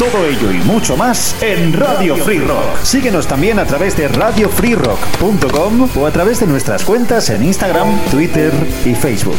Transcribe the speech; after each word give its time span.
Todo 0.00 0.24
ello 0.24 0.50
y 0.50 0.56
mucho 0.60 0.96
más 0.96 1.36
en 1.42 1.74
Radio 1.74 2.16
Free 2.16 2.38
Rock. 2.38 2.82
Síguenos 2.84 3.26
también 3.26 3.58
a 3.58 3.66
través 3.66 3.98
de 3.98 4.08
radiofreerock.com 4.08 5.90
o 5.94 6.06
a 6.06 6.10
través 6.10 6.40
de 6.40 6.46
nuestras 6.46 6.84
cuentas 6.84 7.28
en 7.28 7.44
Instagram, 7.44 8.00
Twitter 8.10 8.50
y 8.86 8.94
Facebook. 8.94 9.36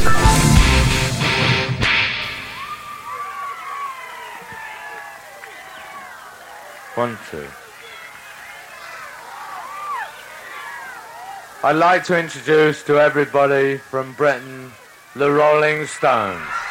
I'd 11.63 11.75
like 11.75 12.03
to 12.05 12.19
introduce 12.19 12.83
to 12.83 12.99
everybody 12.99 13.77
from 13.77 14.13
Britain 14.13 14.71
the 15.15 15.31
Rolling 15.31 15.87
Stones. 15.87 16.70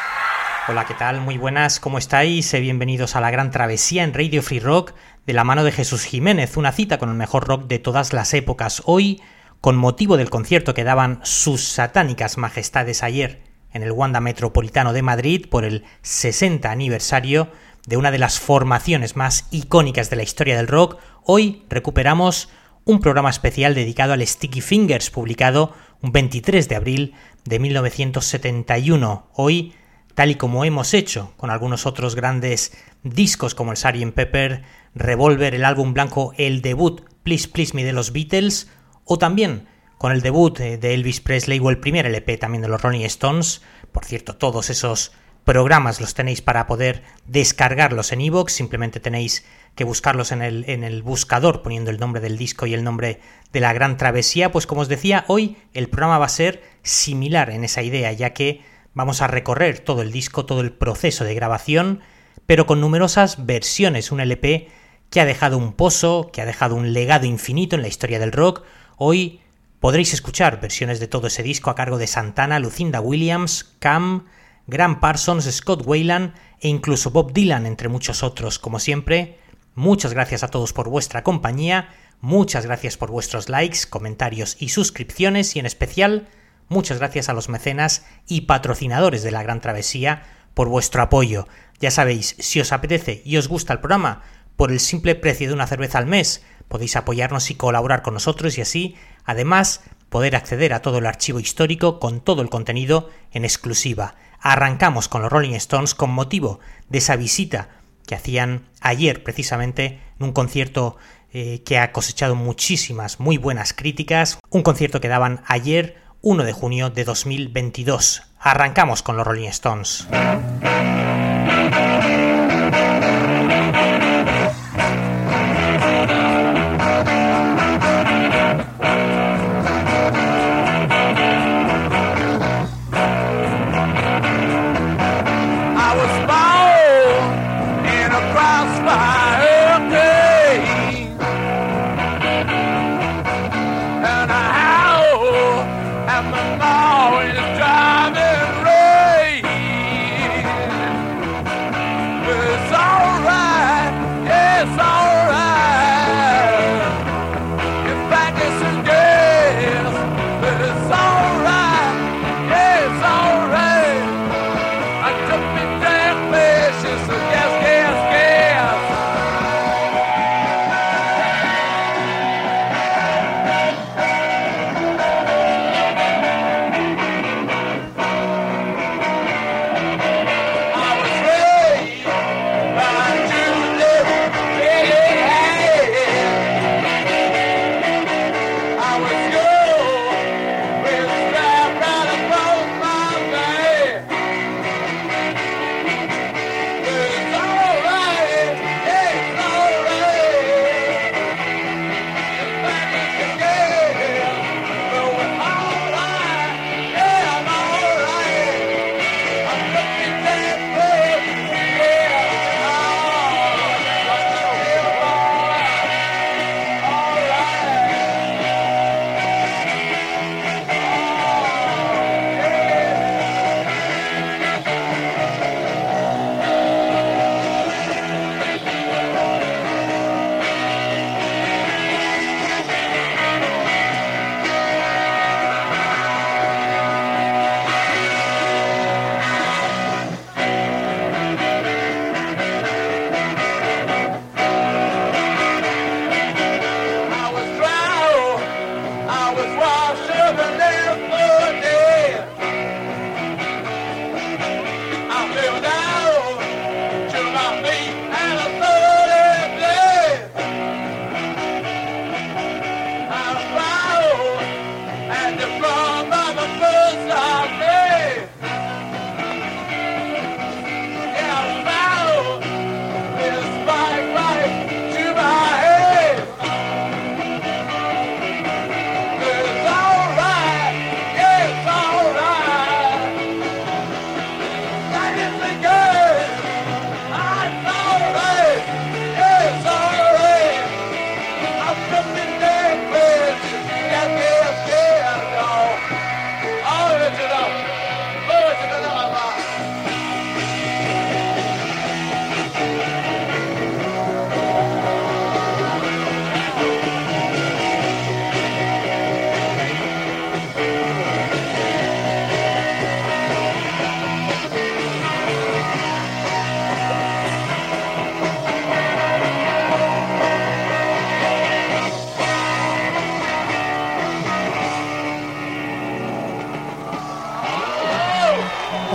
Hola, 0.71 0.85
¿qué 0.85 0.93
tal? 0.93 1.19
Muy 1.19 1.37
buenas, 1.37 1.81
¿cómo 1.81 1.97
estáis? 1.97 2.53
Eh, 2.53 2.61
Bienvenidos 2.61 3.17
a 3.17 3.19
la 3.19 3.29
gran 3.29 3.51
travesía 3.51 4.05
en 4.05 4.13
Radio 4.13 4.41
Free 4.41 4.61
Rock 4.61 4.93
de 5.25 5.33
la 5.33 5.43
mano 5.43 5.65
de 5.65 5.73
Jesús 5.73 6.05
Jiménez, 6.05 6.55
una 6.55 6.71
cita 6.71 6.97
con 6.97 7.09
el 7.09 7.15
mejor 7.15 7.45
rock 7.45 7.67
de 7.67 7.77
todas 7.77 8.13
las 8.13 8.33
épocas. 8.33 8.81
Hoy, 8.85 9.21
con 9.59 9.75
motivo 9.75 10.15
del 10.15 10.29
concierto 10.29 10.73
que 10.73 10.85
daban 10.85 11.19
sus 11.23 11.61
satánicas 11.61 12.37
majestades 12.37 13.03
ayer 13.03 13.41
en 13.73 13.83
el 13.83 13.91
Wanda 13.91 14.21
Metropolitano 14.21 14.93
de 14.93 15.01
Madrid 15.01 15.47
por 15.49 15.65
el 15.65 15.83
60 16.03 16.71
aniversario 16.71 17.49
de 17.85 17.97
una 17.97 18.09
de 18.09 18.19
las 18.19 18.39
formaciones 18.39 19.17
más 19.17 19.49
icónicas 19.51 20.09
de 20.09 20.15
la 20.15 20.23
historia 20.23 20.55
del 20.55 20.69
rock, 20.69 20.99
hoy 21.25 21.65
recuperamos 21.67 22.47
un 22.85 23.01
programa 23.01 23.29
especial 23.29 23.75
dedicado 23.75 24.13
al 24.13 24.25
Sticky 24.25 24.61
Fingers, 24.61 25.09
publicado 25.09 25.73
un 26.01 26.13
23 26.13 26.69
de 26.69 26.75
abril 26.77 27.13
de 27.43 27.59
1971. 27.59 29.27
Hoy, 29.33 29.73
tal 30.21 30.29
y 30.29 30.35
como 30.35 30.63
hemos 30.65 30.93
hecho 30.93 31.33
con 31.35 31.49
algunos 31.49 31.87
otros 31.87 32.13
grandes 32.13 32.73
discos 33.01 33.55
como 33.55 33.71
el 33.71 33.77
Sgt. 33.77 34.13
Pepper, 34.13 34.61
Revolver, 34.93 35.55
el 35.55 35.65
álbum 35.65 35.95
blanco, 35.95 36.35
el 36.37 36.61
debut 36.61 37.01
Please 37.23 37.47
Please 37.47 37.73
Me 37.73 37.83
de 37.83 37.91
los 37.91 38.11
Beatles, 38.11 38.69
o 39.03 39.17
también 39.17 39.67
con 39.97 40.11
el 40.11 40.21
debut 40.21 40.59
eh, 40.59 40.77
de 40.77 40.93
Elvis 40.93 41.21
Presley 41.21 41.57
o 41.57 41.71
el 41.71 41.79
primer 41.79 42.05
LP 42.05 42.37
también 42.37 42.61
de 42.61 42.67
los 42.67 42.83
Rolling 42.83 43.03
Stones. 43.05 43.63
Por 43.91 44.05
cierto, 44.05 44.35
todos 44.35 44.69
esos 44.69 45.11
programas 45.43 45.99
los 45.99 46.13
tenéis 46.13 46.43
para 46.43 46.67
poder 46.67 47.01
descargarlos 47.25 48.11
en 48.11 48.21
iVoox, 48.21 48.53
simplemente 48.53 48.99
tenéis 48.99 49.43
que 49.73 49.85
buscarlos 49.85 50.31
en 50.31 50.43
el, 50.43 50.69
en 50.69 50.83
el 50.83 51.01
buscador 51.01 51.63
poniendo 51.63 51.89
el 51.89 51.99
nombre 51.99 52.21
del 52.21 52.37
disco 52.37 52.67
y 52.67 52.75
el 52.75 52.83
nombre 52.83 53.21
de 53.53 53.59
la 53.59 53.73
gran 53.73 53.97
travesía, 53.97 54.51
pues 54.51 54.67
como 54.67 54.81
os 54.81 54.87
decía, 54.87 55.25
hoy 55.29 55.57
el 55.73 55.89
programa 55.89 56.19
va 56.19 56.27
a 56.27 56.29
ser 56.29 56.61
similar 56.83 57.49
en 57.49 57.63
esa 57.63 57.81
idea, 57.81 58.11
ya 58.11 58.35
que 58.35 58.69
vamos 58.93 59.21
a 59.21 59.27
recorrer 59.27 59.79
todo 59.79 60.01
el 60.01 60.11
disco, 60.11 60.45
todo 60.45 60.61
el 60.61 60.71
proceso 60.71 61.23
de 61.23 61.35
grabación, 61.35 62.01
pero 62.45 62.65
con 62.65 62.81
numerosas 62.81 63.45
versiones, 63.45 64.11
un 64.11 64.19
LP 64.19 64.69
que 65.09 65.21
ha 65.21 65.25
dejado 65.25 65.57
un 65.57 65.73
pozo, 65.73 66.29
que 66.31 66.41
ha 66.41 66.45
dejado 66.45 66.75
un 66.75 66.93
legado 66.93 67.25
infinito 67.25 67.75
en 67.75 67.81
la 67.81 67.87
historia 67.87 68.19
del 68.19 68.31
rock. 68.31 68.63
Hoy 68.97 69.41
podréis 69.79 70.13
escuchar 70.13 70.61
versiones 70.61 70.99
de 70.99 71.07
todo 71.07 71.27
ese 71.27 71.43
disco 71.43 71.69
a 71.69 71.75
cargo 71.75 71.97
de 71.97 72.07
Santana, 72.07 72.59
Lucinda 72.59 73.01
Williams, 73.01 73.75
Cam, 73.79 74.25
Graham 74.67 74.99
Parsons, 74.99 75.49
Scott 75.51 75.83
Wayland 75.85 76.33
e 76.59 76.69
incluso 76.69 77.11
Bob 77.11 77.33
Dylan, 77.33 77.65
entre 77.65 77.89
muchos 77.89 78.23
otros. 78.23 78.59
Como 78.59 78.79
siempre, 78.79 79.37
muchas 79.75 80.13
gracias 80.13 80.43
a 80.43 80.47
todos 80.47 80.71
por 80.71 80.87
vuestra 80.89 81.23
compañía, 81.23 81.89
muchas 82.21 82.65
gracias 82.65 82.95
por 82.95 83.11
vuestros 83.11 83.49
likes, 83.49 83.79
comentarios 83.89 84.55
y 84.59 84.69
suscripciones 84.69 85.55
y 85.55 85.59
en 85.59 85.65
especial 85.65 86.29
muchas 86.71 86.99
gracias 86.99 87.27
a 87.27 87.33
los 87.33 87.49
mecenas 87.49 88.05
y 88.27 88.41
patrocinadores 88.41 89.23
de 89.23 89.31
la 89.31 89.43
Gran 89.43 89.59
Travesía 89.59 90.23
por 90.53 90.69
vuestro 90.69 91.01
apoyo. 91.01 91.45
Ya 91.81 91.91
sabéis, 91.91 92.35
si 92.39 92.61
os 92.61 92.71
apetece 92.71 93.21
y 93.25 93.35
os 93.35 93.49
gusta 93.49 93.73
el 93.73 93.79
programa, 93.79 94.21
por 94.55 94.71
el 94.71 94.79
simple 94.79 95.15
precio 95.15 95.49
de 95.49 95.53
una 95.53 95.67
cerveza 95.67 95.97
al 95.97 96.07
mes, 96.07 96.43
podéis 96.69 96.95
apoyarnos 96.95 97.51
y 97.51 97.55
colaborar 97.55 98.01
con 98.01 98.13
nosotros 98.13 98.57
y 98.57 98.61
así, 98.61 98.95
además, 99.25 99.81
poder 100.07 100.33
acceder 100.35 100.73
a 100.73 100.81
todo 100.81 100.99
el 100.99 101.07
archivo 101.07 101.41
histórico 101.41 101.99
con 101.99 102.21
todo 102.21 102.41
el 102.41 102.49
contenido 102.49 103.09
en 103.31 103.43
exclusiva. 103.43 104.15
Arrancamos 104.39 105.09
con 105.09 105.21
los 105.21 105.31
Rolling 105.31 105.55
Stones 105.55 105.93
con 105.93 106.09
motivo 106.11 106.61
de 106.87 106.99
esa 106.99 107.17
visita 107.17 107.67
que 108.07 108.15
hacían 108.15 108.69
ayer 108.79 109.23
precisamente 109.23 109.99
en 110.19 110.25
un 110.25 110.31
concierto 110.31 110.95
eh, 111.33 111.63
que 111.65 111.79
ha 111.79 111.91
cosechado 111.91 112.35
muchísimas 112.35 113.19
muy 113.19 113.37
buenas 113.37 113.73
críticas, 113.73 114.39
un 114.49 114.63
concierto 114.63 115.01
que 115.01 115.09
daban 115.09 115.43
ayer 115.47 116.00
1 116.23 116.43
de 116.43 116.53
junio 116.53 116.91
de 116.91 117.03
2022. 117.03 118.21
Arrancamos 118.39 119.01
con 119.01 119.17
los 119.17 119.25
Rolling 119.25 119.47
Stones. 119.47 120.07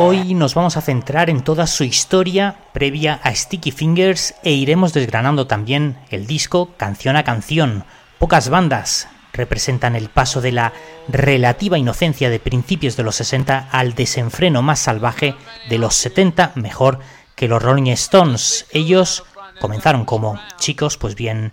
Hoy 0.09 0.35
nos 0.35 0.55
vamos 0.55 0.77
a 0.77 0.83
centrar 0.83 1.31
en 1.31 1.43
toda 1.43 1.67
su 1.67 1.83
historia 1.83 2.59
previa 2.73 3.19
a 3.25 3.35
Sticky 3.35 3.73
Fingers 3.73 4.37
e 4.45 4.53
iremos 4.53 4.93
desgranando 4.93 5.49
también 5.49 5.99
el 6.11 6.29
disco 6.29 6.77
canción 6.77 7.17
a 7.17 7.25
canción. 7.25 7.83
Pocas 8.21 8.49
bandas 8.49 9.09
representan 9.33 9.97
el 9.97 10.09
paso 10.09 10.41
de 10.41 10.53
la 10.53 10.73
relativa 11.09 11.77
inocencia 11.77 12.31
de 12.31 12.39
principios 12.39 12.97
de 12.97 13.03
los 13.03 13.17
60 13.17 13.69
al 13.73 13.97
desenfreno 13.97 14.63
más 14.63 14.79
salvaje 14.79 15.35
de 15.69 15.79
los 15.79 15.97
70, 15.97 16.53
mejor 16.55 17.01
que 17.35 17.49
los 17.49 17.61
Rolling 17.61 17.91
Stones. 17.91 18.67
Ellos 18.71 19.25
comenzaron 19.61 20.05
como 20.05 20.39
chicos, 20.61 20.99
pues 20.99 21.17
bien 21.17 21.53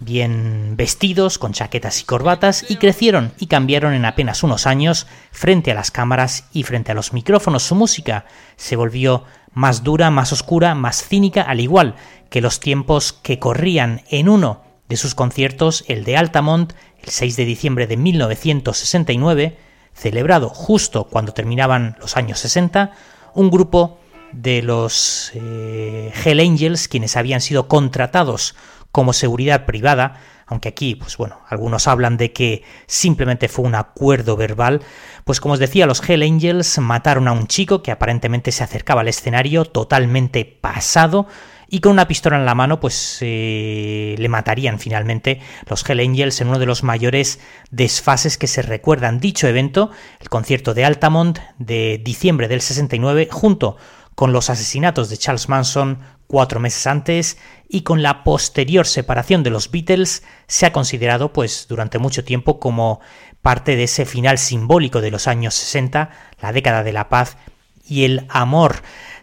bien 0.00 0.76
vestidos, 0.76 1.38
con 1.38 1.52
chaquetas 1.52 2.00
y 2.00 2.04
corbatas, 2.04 2.64
y 2.68 2.76
crecieron 2.76 3.32
y 3.38 3.46
cambiaron 3.46 3.92
en 3.92 4.04
apenas 4.04 4.42
unos 4.42 4.66
años 4.66 5.06
frente 5.30 5.70
a 5.70 5.74
las 5.74 5.90
cámaras 5.90 6.46
y 6.52 6.64
frente 6.64 6.92
a 6.92 6.94
los 6.94 7.12
micrófonos. 7.12 7.62
Su 7.62 7.74
música 7.74 8.24
se 8.56 8.76
volvió 8.76 9.24
más 9.52 9.84
dura, 9.84 10.10
más 10.10 10.32
oscura, 10.32 10.74
más 10.74 11.04
cínica, 11.04 11.42
al 11.42 11.60
igual 11.60 11.94
que 12.30 12.40
los 12.40 12.60
tiempos 12.60 13.12
que 13.12 13.38
corrían 13.38 14.02
en 14.10 14.28
uno 14.28 14.62
de 14.88 14.96
sus 14.96 15.14
conciertos, 15.14 15.84
el 15.86 16.04
de 16.04 16.16
Altamont, 16.16 16.72
el 17.02 17.10
6 17.10 17.36
de 17.36 17.44
diciembre 17.44 17.86
de 17.86 17.96
1969, 17.96 19.58
celebrado 19.92 20.48
justo 20.48 21.04
cuando 21.04 21.32
terminaban 21.32 21.96
los 22.00 22.16
años 22.16 22.38
60, 22.40 22.92
un 23.34 23.50
grupo 23.50 23.98
de 24.32 24.62
los 24.62 25.32
eh, 25.34 26.12
Hell 26.24 26.40
Angels, 26.40 26.88
quienes 26.88 27.16
habían 27.16 27.40
sido 27.40 27.68
contratados 27.68 28.54
como 28.92 29.12
seguridad 29.12 29.66
privada, 29.66 30.20
aunque 30.46 30.68
aquí, 30.68 30.96
pues 30.96 31.16
bueno, 31.16 31.40
algunos 31.48 31.86
hablan 31.86 32.16
de 32.16 32.32
que 32.32 32.64
simplemente 32.86 33.48
fue 33.48 33.64
un 33.64 33.76
acuerdo 33.76 34.36
verbal, 34.36 34.82
pues 35.24 35.40
como 35.40 35.54
os 35.54 35.60
decía, 35.60 35.86
los 35.86 36.06
Hell 36.08 36.22
Angels 36.22 36.78
mataron 36.78 37.28
a 37.28 37.32
un 37.32 37.46
chico 37.46 37.82
que 37.82 37.92
aparentemente 37.92 38.50
se 38.50 38.64
acercaba 38.64 39.02
al 39.02 39.08
escenario 39.08 39.64
totalmente 39.64 40.44
pasado 40.44 41.28
y 41.72 41.78
con 41.78 41.92
una 41.92 42.08
pistola 42.08 42.36
en 42.36 42.44
la 42.44 42.56
mano 42.56 42.80
pues 42.80 43.18
eh, 43.20 44.16
le 44.18 44.28
matarían 44.28 44.80
finalmente 44.80 45.40
los 45.68 45.88
Hell 45.88 46.00
Angels 46.00 46.40
en 46.40 46.48
uno 46.48 46.58
de 46.58 46.66
los 46.66 46.82
mayores 46.82 47.38
desfases 47.70 48.36
que 48.36 48.48
se 48.48 48.62
recuerdan. 48.62 49.20
Dicho 49.20 49.46
evento, 49.46 49.90
el 50.18 50.28
concierto 50.28 50.74
de 50.74 50.84
Altamont 50.84 51.38
de 51.58 52.00
diciembre 52.04 52.48
del 52.48 52.60
69, 52.60 53.28
junto 53.30 53.76
con 54.16 54.32
los 54.32 54.50
asesinatos 54.50 55.08
de 55.08 55.16
Charles 55.16 55.48
Manson 55.48 56.00
cuatro 56.30 56.60
meses 56.60 56.86
antes 56.86 57.38
y 57.68 57.82
con 57.82 58.04
la 58.04 58.22
posterior 58.22 58.86
separación 58.86 59.42
de 59.42 59.50
los 59.50 59.72
Beatles 59.72 60.22
se 60.46 60.64
ha 60.64 60.72
considerado 60.72 61.32
pues 61.32 61.66
durante 61.68 61.98
mucho 61.98 62.22
tiempo 62.22 62.60
como 62.60 63.00
parte 63.42 63.74
de 63.74 63.82
ese 63.82 64.06
final 64.06 64.38
simbólico 64.38 65.00
de 65.00 65.10
los 65.10 65.26
años 65.26 65.54
60, 65.54 66.10
la 66.40 66.52
década 66.52 66.84
de 66.84 66.92
la 66.92 67.08
paz 67.08 67.36
y 67.84 68.04
el 68.04 68.26
amor. 68.28 68.76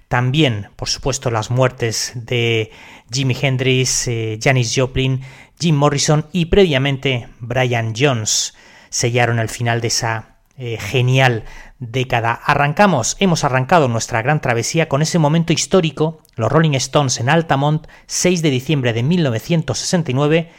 También, 0.10 0.70
por 0.76 0.90
supuesto, 0.90 1.32
las 1.32 1.50
muertes 1.50 2.12
de 2.14 2.72
Jimi 3.10 3.38
Hendrix, 3.42 4.10
eh, 4.10 4.38
Janis 4.42 4.74
Joplin, 4.76 5.22
Jim 5.58 5.76
Morrison 5.76 6.26
y 6.34 6.48
previamente 6.48 7.30
Brian 7.40 7.94
Jones 7.98 8.54
sellaron 8.90 9.40
el 9.40 9.48
final 9.48 9.80
de 9.80 9.88
esa 9.88 10.37
eh, 10.58 10.78
genial 10.80 11.44
década. 11.80 12.34
Arrancamos, 12.34 13.16
hemos 13.20 13.44
arrancado 13.44 13.88
nuestra 13.88 14.22
gran 14.22 14.42
travesía 14.42 14.90
con 14.90 15.02
ese 15.02 15.20
momento 15.20 15.54
histórico, 15.54 16.22
los 16.36 16.52
Rolling 16.52 16.74
Stones 16.74 17.20
en 17.20 17.30
Altamont, 17.30 17.88
6 18.08 18.42
de 18.42 18.50
diciembre 18.50 18.94
de 18.94 19.04
1969, 19.04 20.52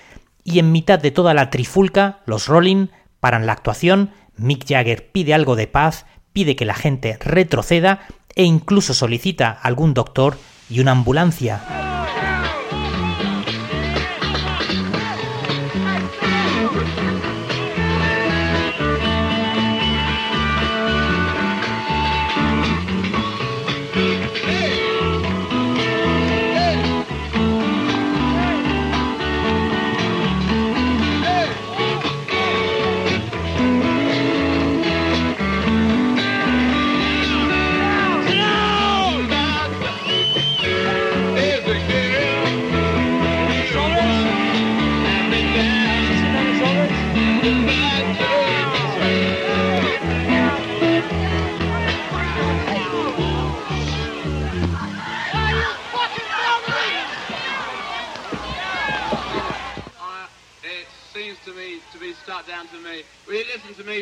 y 0.45 0.61
en 0.61 0.73
mitad 0.73 1.01
de 1.01 1.11
toda 1.11 1.35
la 1.35 1.51
trifulca, 1.51 2.21
los 2.27 2.47
Rolling 2.47 2.89
paran 3.21 3.47
la 3.47 3.53
actuación, 3.53 4.13
Mick 4.37 4.67
Jagger 4.69 5.11
pide 5.11 5.35
algo 5.35 5.57
de 5.57 5.67
paz, 5.67 6.07
pide 6.33 6.55
que 6.55 6.65
la 6.65 6.75
gente 6.75 7.19
retroceda 7.21 8.07
e 8.37 8.45
incluso 8.45 8.95
solicita 8.95 9.51
algún 9.51 9.95
doctor 9.95 10.39
y 10.71 10.79
una 10.79 10.93
ambulancia. 10.93 11.98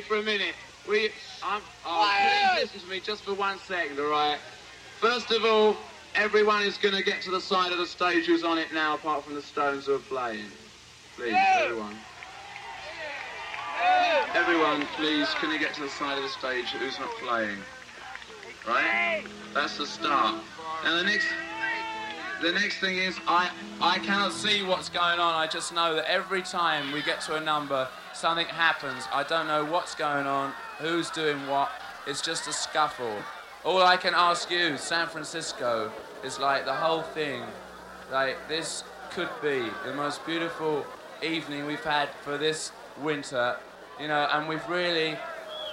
For 0.00 0.17
a 0.17 0.23
minute. 0.23 0.55
We, 0.88 1.11
I'm, 1.43 1.62
oh, 1.85 2.55
please 2.55 2.62
listen 2.62 2.81
to 2.81 2.95
me 2.95 3.00
just 3.00 3.23
for 3.25 3.35
one 3.35 3.59
second, 3.59 3.99
all 3.99 4.11
right? 4.11 4.38
First 5.00 5.31
of 5.31 5.45
all, 5.45 5.76
everyone 6.15 6.62
is 6.62 6.79
going 6.79 6.95
to 6.95 7.03
get 7.03 7.21
to 7.23 7.31
the 7.31 7.41
side 7.41 7.73
of 7.73 7.79
the 7.79 7.87
stage 7.87 8.26
who's 8.26 8.45
on 8.45 8.59
it 8.59 8.73
now, 8.73 8.95
apart 8.95 9.25
from 9.25 9.35
the 9.35 9.43
Stones 9.43 9.87
who 9.87 9.97
are 9.97 9.99
playing. 9.99 10.47
Please, 11.17 11.35
everyone. 11.59 11.97
Everyone, 14.35 14.87
please, 14.97 15.29
can 15.35 15.50
you 15.50 15.59
get 15.59 15.75
to 15.75 15.83
the 15.83 15.88
side 15.88 16.17
of 16.17 16.23
the 16.23 16.29
stage 16.29 16.67
who's 16.67 16.99
not 16.99 17.11
playing? 17.19 17.59
Right? 18.67 19.25
That's 19.55 19.79
the 19.79 19.87
start. 19.87 20.43
Now 20.85 20.97
the 20.97 21.05
next 21.05 21.26
the 22.43 22.53
next 22.53 22.79
thing 22.79 22.99
is 22.99 23.19
I 23.26 23.50
I 23.81 23.99
cannot 24.00 24.33
see 24.33 24.62
what's 24.62 24.88
going 24.88 25.19
on. 25.19 25.35
I 25.35 25.47
just 25.47 25.73
know 25.73 25.95
that 25.95 26.11
every 26.11 26.43
time 26.43 26.93
we 26.93 27.03
get 27.03 27.21
to 27.23 27.37
a 27.37 27.41
number, 27.41 27.88
something 28.16 28.46
happens. 28.46 29.06
I 29.12 29.23
don't 29.23 29.46
know 29.46 29.64
what's 29.64 29.94
going 29.94 30.26
on, 30.26 30.52
who's 30.78 31.11
doing 31.11 31.46
what. 31.46 31.70
It's 32.06 32.23
just 32.23 32.49
a 32.49 32.52
scuffle. 32.52 33.18
All 33.64 33.82
I 33.82 33.96
can 33.96 34.14
ask 34.14 34.50
you, 34.50 34.76
San 34.76 35.08
Francisco, 35.08 35.92
is 36.25 36.38
like 36.38 36.64
the 36.64 36.75
whole 36.75 37.02
thing. 37.02 37.42
Like 38.11 38.37
this 38.49 38.85
could 39.11 39.28
be 39.42 39.68
the 39.85 39.94
most 39.94 40.25
beautiful 40.25 40.87
evening 41.23 41.66
we've 41.66 41.85
had 41.85 42.08
for 42.23 42.38
this 42.38 42.73
winter, 43.02 43.56
you 44.00 44.08
know, 44.08 44.28
and 44.32 44.49
we've 44.49 44.66
really 44.68 45.11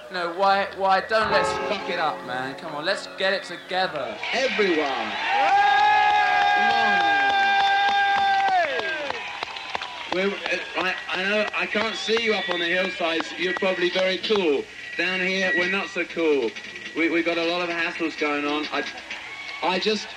you 0.09 0.13
know, 0.13 0.33
why 0.33 0.67
why 0.77 1.01
don't 1.01 1.31
let's 1.31 1.51
fuck 1.69 1.89
it 1.89 1.99
up, 1.99 2.17
man. 2.25 2.55
Come 2.55 2.75
on, 2.75 2.83
let's 2.85 3.07
get 3.17 3.33
it 3.33 3.43
together. 3.43 4.17
Everyone. 4.33 5.11
We're, 6.55 7.12
I, 10.15 10.95
I 11.09 11.23
know 11.23 11.47
I 11.57 11.65
can't 11.65 11.95
see 11.95 12.21
you 12.21 12.35
up 12.35 12.47
on 12.49 12.59
the 12.59 12.67
hillsides. 12.67 13.33
You're 13.37 13.55
probably 13.55 13.89
very 13.89 14.19
cool. 14.19 14.63
Down 14.95 15.19
here, 15.19 15.51
we're 15.57 15.71
not 15.71 15.87
so 15.87 16.05
cool. 16.05 16.51
We, 16.95 17.09
we've 17.09 17.25
got 17.25 17.39
a 17.39 17.45
lot 17.45 17.67
of 17.67 17.69
hassles 17.69 18.19
going 18.19 18.45
on. 18.45 18.67
I, 18.71 18.83
I 19.63 19.79
just 19.79 20.07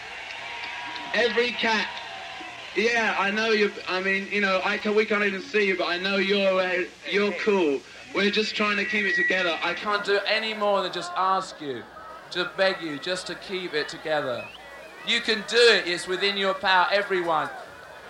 every 1.15 1.50
cat. 1.53 1.88
Yeah, 2.76 3.17
I 3.19 3.31
know 3.31 3.50
you. 3.50 3.73
I 3.88 4.03
mean, 4.03 4.29
you 4.31 4.43
know, 4.43 4.61
I 4.65 4.76
can, 4.76 4.95
we 4.95 5.07
can't 5.07 5.25
even 5.25 5.41
see 5.41 5.67
you, 5.67 5.79
but 5.79 5.87
I 5.87 5.97
know 5.99 6.17
you're 6.17 6.61
uh, 6.61 6.85
you're 7.11 7.33
cool. 7.33 7.81
We're 8.15 8.31
just 8.31 8.55
trying 8.55 8.76
to 8.76 8.85
keep 8.85 9.07
it 9.07 9.15
together. 9.15 9.59
I 9.62 9.73
can't 9.73 10.05
do 10.05 10.21
any 10.26 10.53
more 10.53 10.83
than 10.83 10.93
just 10.93 11.12
ask 11.17 11.59
you, 11.61 11.83
to 12.33 12.50
beg 12.59 12.83
you, 12.83 12.99
just 12.99 13.26
to 13.29 13.35
keep 13.35 13.73
it 13.73 13.88
together. 13.88 14.45
You 15.07 15.21
can 15.21 15.43
do 15.49 15.57
it. 15.57 15.87
It's 15.87 16.07
within 16.07 16.37
your 16.37 16.53
power. 16.53 16.87
Everyone 16.93 17.49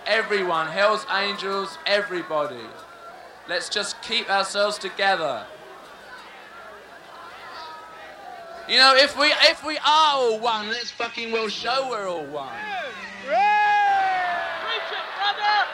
everyone, 0.07 0.67
Hell's 0.67 1.05
Angels, 1.11 1.77
everybody. 1.85 2.65
Let's 3.47 3.69
just 3.69 4.01
keep 4.01 4.29
ourselves 4.29 4.77
together. 4.77 5.45
You 8.67 8.77
know, 8.77 8.93
if 8.95 9.17
we 9.17 9.27
if 9.43 9.65
we 9.65 9.77
are 9.77 9.81
all 9.85 10.39
one, 10.39 10.67
let's 10.69 10.91
fucking 10.91 11.31
well 11.31 11.47
show 11.47 11.87
we're 11.89 12.07
all 12.07 12.25
one. 12.25 12.53
Preach 13.23 13.35
it, 14.91 15.05
brother! 15.17 15.65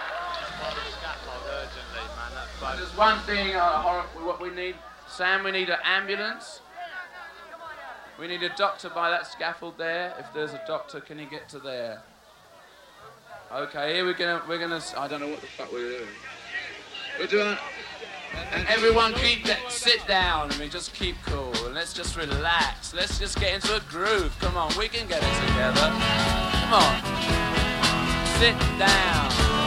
There's 2.78 2.98
one 2.98 3.20
thing, 3.22 3.56
uh, 3.56 4.04
what 4.22 4.42
we 4.42 4.50
need, 4.50 4.76
Sam. 5.08 5.44
We 5.44 5.52
need 5.52 5.70
an 5.70 5.80
ambulance. 5.84 6.62
We 8.20 8.28
need 8.28 8.44
a 8.44 8.50
doctor 8.50 8.90
by 8.90 9.10
that 9.10 9.26
scaffold 9.26 9.78
there. 9.78 10.14
If 10.20 10.32
there's 10.34 10.54
a 10.54 10.62
doctor, 10.68 11.00
can 11.00 11.18
he 11.18 11.26
get 11.26 11.50
to 11.50 11.60
there? 11.60 12.04
Okay, 13.56 13.94
here 13.94 14.04
we're 14.04 14.14
gonna 14.16 14.42
we're 14.48 14.58
gonna 14.58 14.82
I 14.98 15.08
don't 15.08 15.20
know 15.20 15.28
what 15.28 15.42
the 15.42 15.46
fuck 15.46 15.72
we're 15.72 15.88
doing. 15.88 16.10
We're 17.20 17.28
doing 17.28 17.56
And 18.52 18.68
everyone 18.68 19.14
keep 19.14 19.46
that, 19.46 19.60
sit 19.72 20.08
down. 20.08 20.52
I 20.52 20.58
mean, 20.58 20.72
just 20.72 20.96
keep 20.96 21.16
cool 21.28 21.54
and 21.64 21.76
let's 21.76 21.94
just 21.94 22.18
relax. 22.18 22.96
Let's 22.96 23.20
just 23.20 23.40
get 23.40 23.54
into 23.54 23.76
a 23.76 23.80
groove. 23.82 24.36
Come 24.40 24.58
on, 24.58 24.76
we 24.76 24.88
can 24.88 25.08
get 25.08 25.22
it 25.22 25.48
together. 25.48 25.88
Come 26.62 26.74
on. 26.74 26.98
Sit 28.40 28.58
down. 28.80 29.63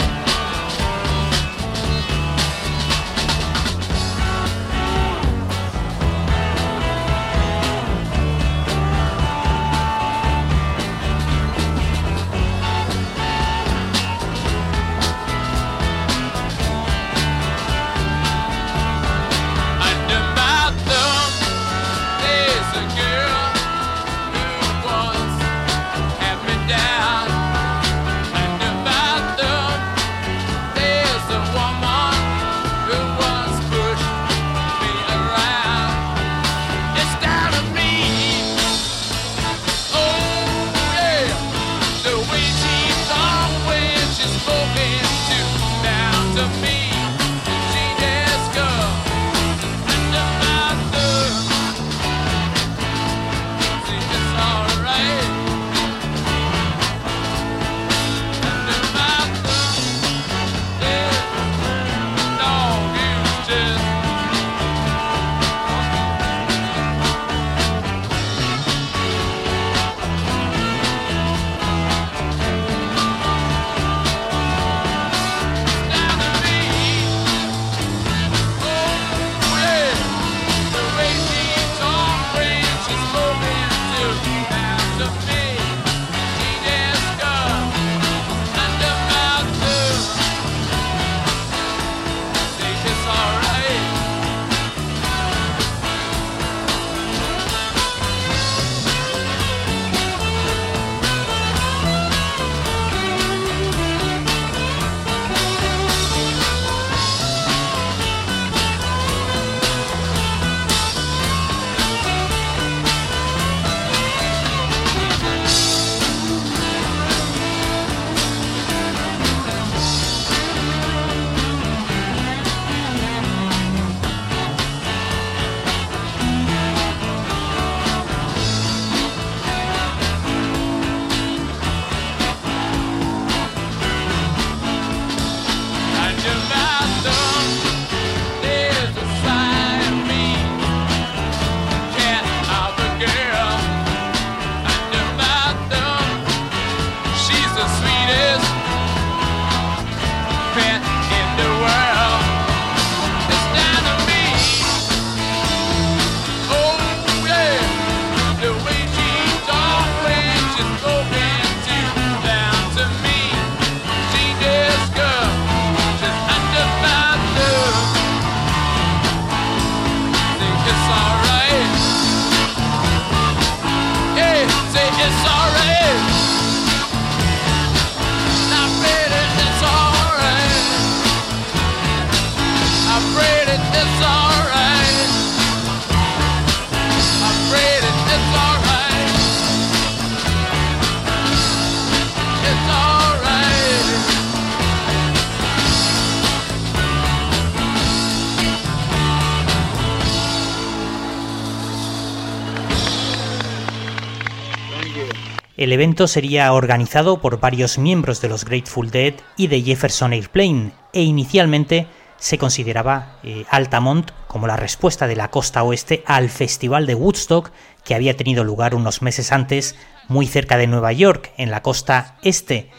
El 205.66 205.72
evento 205.72 206.06
sería 206.06 206.52
organizado 206.52 207.20
por 207.20 207.40
varios 207.40 207.76
miembros 207.76 208.20
de 208.20 208.28
los 208.28 208.44
Grateful 208.44 208.92
Dead 208.92 209.14
y 209.36 209.48
de 209.48 209.62
Jefferson 209.62 210.12
Airplane, 210.12 210.70
e 210.92 211.02
inicialmente 211.02 211.88
se 212.18 212.38
consideraba 212.38 213.18
eh, 213.24 213.44
Altamont 213.50 214.12
como 214.28 214.46
la 214.46 214.56
respuesta 214.56 215.08
de 215.08 215.16
la 215.16 215.32
costa 215.32 215.64
oeste 215.64 216.04
al 216.06 216.30
Festival 216.30 216.86
de 216.86 216.94
Woodstock 216.94 217.50
que 217.82 217.96
había 217.96 218.16
tenido 218.16 218.44
lugar 218.44 218.76
unos 218.76 219.02
meses 219.02 219.32
antes 219.32 219.74
muy 220.06 220.28
cerca 220.28 220.56
de 220.56 220.68
Nueva 220.68 220.92
York, 220.92 221.32
en 221.36 221.50
la 221.50 221.62
costa 221.62 222.16
este. 222.22 222.70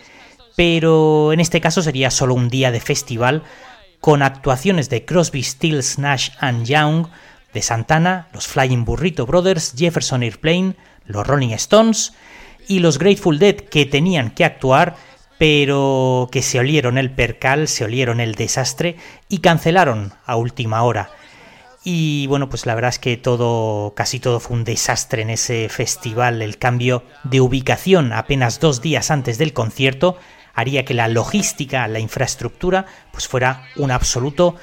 Pero 0.55 1.33
en 1.33 1.41
este 1.41 1.59
caso 1.59 1.81
sería 1.81 2.09
solo 2.09 2.35
un 2.35 2.47
día 2.47 2.71
de 2.71 2.79
festival 2.79 3.43
con 3.99 4.21
actuaciones 4.21 4.89
de 4.89 5.03
Crosby, 5.03 5.43
Stills, 5.43 5.99
Nash 5.99 6.29
and 6.39 6.65
Young, 6.65 7.07
de 7.53 7.61
Santana, 7.61 8.29
los 8.31 8.47
Flying 8.47 8.85
Burrito 8.85 9.25
Brothers, 9.25 9.73
Jefferson 9.75 10.23
Airplane, 10.23 10.77
los 11.05 11.27
Rolling 11.27 11.49
Stones 11.49 12.13
y 12.67 12.79
los 12.79 12.99
Grateful 12.99 13.39
Dead 13.39 13.55
que 13.55 13.85
tenían 13.85 14.31
que 14.31 14.45
actuar 14.45 14.95
pero 15.37 16.29
que 16.31 16.41
se 16.41 16.59
olieron 16.59 16.97
el 16.97 17.11
percal, 17.11 17.67
se 17.67 17.85
olieron 17.85 18.19
el 18.19 18.35
desastre 18.35 18.97
y 19.29 19.39
cancelaron 19.39 20.13
a 20.25 20.35
última 20.35 20.81
hora. 20.83 21.11
Y 21.83 22.27
bueno, 22.27 22.49
pues 22.49 22.65
la 22.65 22.75
verdad 22.75 22.89
es 22.89 22.99
que 22.99 23.17
todo, 23.17 23.93
casi 23.95 24.19
todo 24.19 24.39
fue 24.39 24.57
un 24.57 24.63
desastre 24.63 25.21
en 25.21 25.29
ese 25.29 25.69
festival. 25.69 26.41
El 26.41 26.57
cambio 26.57 27.03
de 27.23 27.39
ubicación 27.39 28.11
apenas 28.13 28.59
dos 28.59 28.81
días 28.81 29.11
antes 29.11 29.37
del 29.37 29.53
concierto 29.53 30.17
haría 30.53 30.85
que 30.85 30.95
la 30.95 31.07
logística, 31.07 31.87
la 31.87 31.99
infraestructura, 31.99 32.87
pues 33.11 33.27
fuera 33.27 33.67
un 33.75 33.91
absoluto 33.91 34.55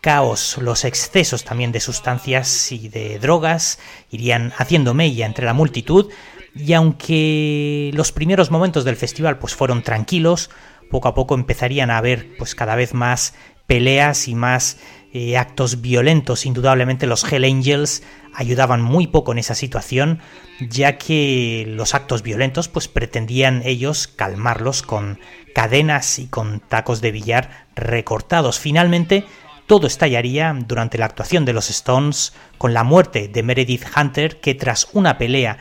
caos. 0.00 0.56
Los 0.58 0.84
excesos 0.84 1.44
también 1.44 1.72
de 1.72 1.80
sustancias 1.80 2.70
y 2.72 2.88
de 2.88 3.18
drogas 3.18 3.78
irían 4.10 4.52
haciendo 4.56 4.94
mella 4.94 5.26
entre 5.26 5.44
la 5.44 5.52
multitud 5.52 6.10
y 6.54 6.72
aunque 6.72 7.90
los 7.94 8.12
primeros 8.12 8.50
momentos 8.50 8.84
del 8.84 8.96
festival 8.96 9.38
pues 9.38 9.54
fueron 9.54 9.82
tranquilos, 9.82 10.50
poco 10.90 11.08
a 11.08 11.14
poco 11.14 11.34
empezarían 11.34 11.90
a 11.90 11.98
haber 11.98 12.36
pues 12.36 12.54
cada 12.54 12.74
vez 12.74 12.94
más 12.94 13.34
peleas 13.66 14.26
y 14.26 14.34
más 14.34 14.78
eh, 15.12 15.36
actos 15.36 15.80
violentos. 15.80 16.46
Indudablemente 16.46 17.06
los 17.06 17.24
Hell 17.30 17.44
Angels 17.44 18.02
ayudaban 18.34 18.82
muy 18.82 19.06
poco 19.06 19.32
en 19.32 19.38
esa 19.38 19.54
situación, 19.54 20.18
ya 20.60 20.98
que 20.98 21.64
los 21.68 21.94
actos 21.94 22.22
violentos 22.22 22.68
pues 22.68 22.88
pretendían 22.88 23.62
ellos 23.64 24.08
calmarlos 24.08 24.82
con 24.82 25.20
cadenas 25.54 26.18
y 26.18 26.26
con 26.26 26.60
tacos 26.60 27.00
de 27.00 27.12
billar 27.12 27.66
recortados. 27.76 28.58
Finalmente 28.58 29.24
todo 29.66 29.86
estallaría 29.86 30.52
durante 30.66 30.98
la 30.98 31.06
actuación 31.06 31.44
de 31.44 31.52
los 31.52 31.70
Stones 31.70 32.32
con 32.58 32.74
la 32.74 32.82
muerte 32.82 33.28
de 33.28 33.42
Meredith 33.44 33.86
Hunter, 33.96 34.40
que 34.40 34.56
tras 34.56 34.88
una 34.92 35.16
pelea 35.16 35.58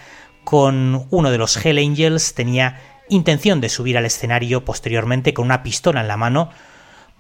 con 0.50 1.06
uno 1.12 1.30
de 1.30 1.38
los 1.38 1.64
Hell 1.64 1.78
Angels 1.78 2.34
tenía 2.34 2.82
intención 3.08 3.62
de 3.62 3.70
subir 3.70 4.00
al 4.00 4.08
escenario 4.08 4.66
posteriormente 4.66 5.32
con 5.32 5.46
una 5.46 5.62
pistola 5.62 6.02
en 6.02 6.08
la 6.08 6.18
mano, 6.18 6.50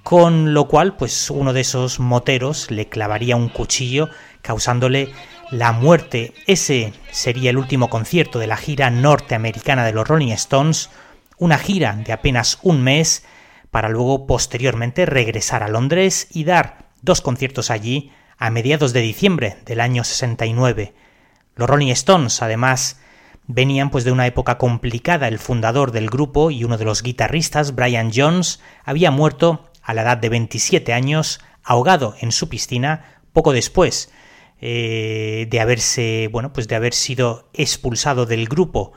con 0.01 0.55
lo 0.55 0.67
cual 0.67 0.95
pues 0.95 1.29
uno 1.29 1.53
de 1.53 1.61
esos 1.61 1.99
moteros 1.99 2.71
le 2.71 2.89
clavaría 2.89 3.35
un 3.35 3.49
cuchillo 3.49 4.09
causándole 4.41 5.13
la 5.51 5.73
muerte. 5.73 6.33
Ese 6.47 6.91
sería 7.11 7.51
el 7.51 7.59
último 7.59 7.87
concierto 7.91 8.39
de 8.39 8.47
la 8.47 8.57
gira 8.57 8.89
norteamericana 8.89 9.85
de 9.85 9.93
los 9.93 10.07
Rolling 10.07 10.31
Stones, 10.31 10.89
una 11.37 11.59
gira 11.59 11.93
de 12.03 12.13
apenas 12.13 12.57
un 12.63 12.81
mes, 12.81 13.23
para 13.69 13.89
luego 13.89 14.25
posteriormente 14.25 15.05
regresar 15.05 15.61
a 15.61 15.67
Londres 15.67 16.29
y 16.31 16.45
dar 16.45 16.89
dos 17.03 17.21
conciertos 17.21 17.69
allí 17.69 18.11
a 18.39 18.49
mediados 18.49 18.91
de 18.91 19.01
diciembre 19.01 19.57
del 19.67 19.81
año 19.81 20.03
69. 20.03 20.95
Los 21.53 21.69
Rolling 21.69 21.91
Stones, 21.91 22.41
además, 22.41 22.99
venían 23.49 23.89
pues 23.89 24.05
de 24.05 24.13
una 24.13 24.27
época 24.27 24.57
complicada. 24.57 25.27
El 25.27 25.39
fundador 25.39 25.91
del 25.91 26.09
grupo 26.09 26.51
y 26.51 26.63
uno 26.63 26.77
de 26.77 26.85
los 26.85 27.03
guitarristas, 27.03 27.75
Brian 27.75 28.11
Jones, 28.15 28.61
había 28.85 29.11
muerto 29.11 29.69
a 29.81 29.93
la 29.93 30.03
edad 30.03 30.17
de 30.17 30.29
27 30.29 30.93
años, 30.93 31.41
ahogado 31.63 32.15
en 32.21 32.31
su 32.31 32.47
piscina 32.47 33.21
poco 33.33 33.51
después 33.51 34.11
eh, 34.61 35.47
de 35.49 35.59
haberse, 35.59 36.29
bueno, 36.31 36.53
pues 36.53 36.67
de 36.67 36.75
haber 36.75 36.93
sido 36.93 37.49
expulsado 37.53 38.25
del 38.25 38.47
grupo. 38.47 38.93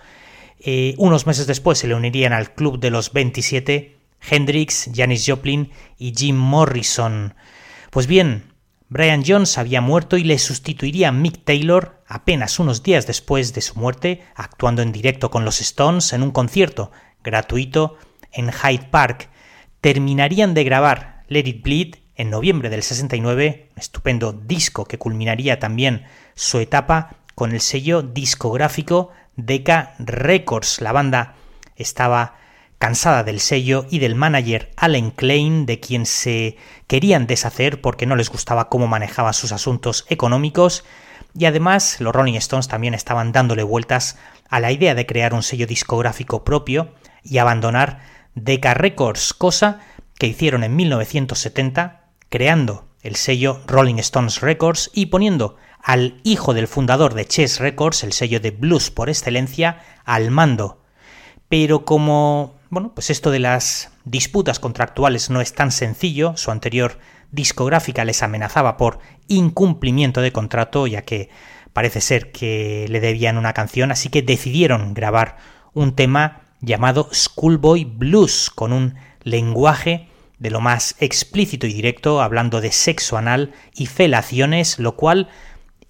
Eh, 0.60 0.94
unos 0.98 1.26
meses 1.26 1.46
después 1.46 1.78
se 1.78 1.88
le 1.88 1.94
unirían 1.94 2.34
al 2.34 2.54
club 2.54 2.78
de 2.78 2.90
los 2.90 3.12
27 3.12 3.96
Hendrix, 4.30 4.90
Janis 4.94 5.24
Joplin 5.26 5.70
y 5.98 6.12
Jim 6.14 6.36
Morrison. 6.36 7.34
Pues 7.90 8.06
bien, 8.06 8.51
Brian 8.92 9.24
Jones 9.26 9.56
había 9.56 9.80
muerto 9.80 10.18
y 10.18 10.24
le 10.24 10.38
sustituiría 10.38 11.12
Mick 11.12 11.44
Taylor 11.44 12.02
apenas 12.06 12.58
unos 12.58 12.82
días 12.82 13.06
después 13.06 13.54
de 13.54 13.62
su 13.62 13.78
muerte, 13.78 14.22
actuando 14.34 14.82
en 14.82 14.92
directo 14.92 15.30
con 15.30 15.46
los 15.46 15.62
Stones 15.62 16.12
en 16.12 16.22
un 16.22 16.30
concierto 16.30 16.92
gratuito 17.24 17.96
en 18.32 18.52
Hyde 18.52 18.88
Park. 18.90 19.30
Terminarían 19.80 20.52
de 20.52 20.64
grabar 20.64 21.24
Let 21.28 21.48
It 21.48 21.62
Bleed 21.62 21.94
en 22.16 22.28
noviembre 22.28 22.68
del 22.68 22.82
69, 22.82 23.70
un 23.72 23.80
estupendo 23.80 24.34
disco 24.34 24.84
que 24.84 24.98
culminaría 24.98 25.58
también 25.58 26.04
su 26.34 26.58
etapa 26.58 27.16
con 27.34 27.52
el 27.52 27.62
sello 27.62 28.02
discográfico 28.02 29.08
Decca 29.36 29.94
Records. 30.00 30.82
La 30.82 30.92
banda 30.92 31.36
estaba 31.76 32.34
cansada 32.82 33.22
del 33.22 33.38
sello 33.38 33.86
y 33.90 34.00
del 34.00 34.16
manager 34.16 34.72
Allen 34.76 35.12
Klein, 35.12 35.66
de 35.66 35.78
quien 35.78 36.04
se 36.04 36.56
querían 36.88 37.28
deshacer 37.28 37.80
porque 37.80 38.06
no 38.06 38.16
les 38.16 38.28
gustaba 38.28 38.68
cómo 38.68 38.88
manejaba 38.88 39.32
sus 39.34 39.52
asuntos 39.52 40.04
económicos, 40.08 40.82
y 41.32 41.44
además 41.44 42.00
los 42.00 42.12
Rolling 42.12 42.34
Stones 42.34 42.66
también 42.66 42.94
estaban 42.94 43.30
dándole 43.30 43.62
vueltas 43.62 44.18
a 44.48 44.58
la 44.58 44.72
idea 44.72 44.96
de 44.96 45.06
crear 45.06 45.32
un 45.32 45.44
sello 45.44 45.68
discográfico 45.68 46.42
propio 46.42 46.92
y 47.22 47.38
abandonar 47.38 48.00
Decca 48.34 48.74
Records, 48.74 49.32
cosa 49.32 49.78
que 50.18 50.26
hicieron 50.26 50.64
en 50.64 50.74
1970 50.74 52.08
creando 52.30 52.88
el 53.02 53.14
sello 53.14 53.60
Rolling 53.68 54.00
Stones 54.00 54.40
Records 54.40 54.90
y 54.92 55.06
poniendo 55.06 55.54
al 55.80 56.20
hijo 56.24 56.52
del 56.52 56.66
fundador 56.66 57.14
de 57.14 57.26
Chess 57.26 57.60
Records, 57.60 58.02
el 58.02 58.12
sello 58.12 58.40
de 58.40 58.50
blues 58.50 58.90
por 58.90 59.08
excelencia, 59.08 59.84
al 60.04 60.32
mando. 60.32 60.82
Pero 61.48 61.84
como, 61.84 62.60
bueno, 62.72 62.92
pues 62.94 63.10
esto 63.10 63.30
de 63.30 63.38
las 63.38 63.90
disputas 64.06 64.58
contractuales 64.58 65.28
no 65.28 65.42
es 65.42 65.52
tan 65.52 65.70
sencillo, 65.70 66.38
su 66.38 66.50
anterior 66.50 66.98
discográfica 67.30 68.06
les 68.06 68.22
amenazaba 68.22 68.78
por 68.78 68.98
incumplimiento 69.28 70.22
de 70.22 70.32
contrato, 70.32 70.86
ya 70.86 71.02
que 71.02 71.28
parece 71.74 72.00
ser 72.00 72.32
que 72.32 72.86
le 72.88 73.00
debían 73.00 73.36
una 73.36 73.52
canción, 73.52 73.92
así 73.92 74.08
que 74.08 74.22
decidieron 74.22 74.94
grabar 74.94 75.36
un 75.74 75.94
tema 75.94 76.44
llamado 76.62 77.10
Schoolboy 77.12 77.84
Blues, 77.84 78.48
con 78.48 78.72
un 78.72 78.94
lenguaje 79.22 80.08
de 80.38 80.50
lo 80.50 80.62
más 80.62 80.96
explícito 80.98 81.66
y 81.66 81.74
directo, 81.74 82.22
hablando 82.22 82.62
de 82.62 82.72
sexo 82.72 83.18
anal 83.18 83.52
y 83.74 83.84
felaciones, 83.84 84.78
lo 84.78 84.96
cual 84.96 85.28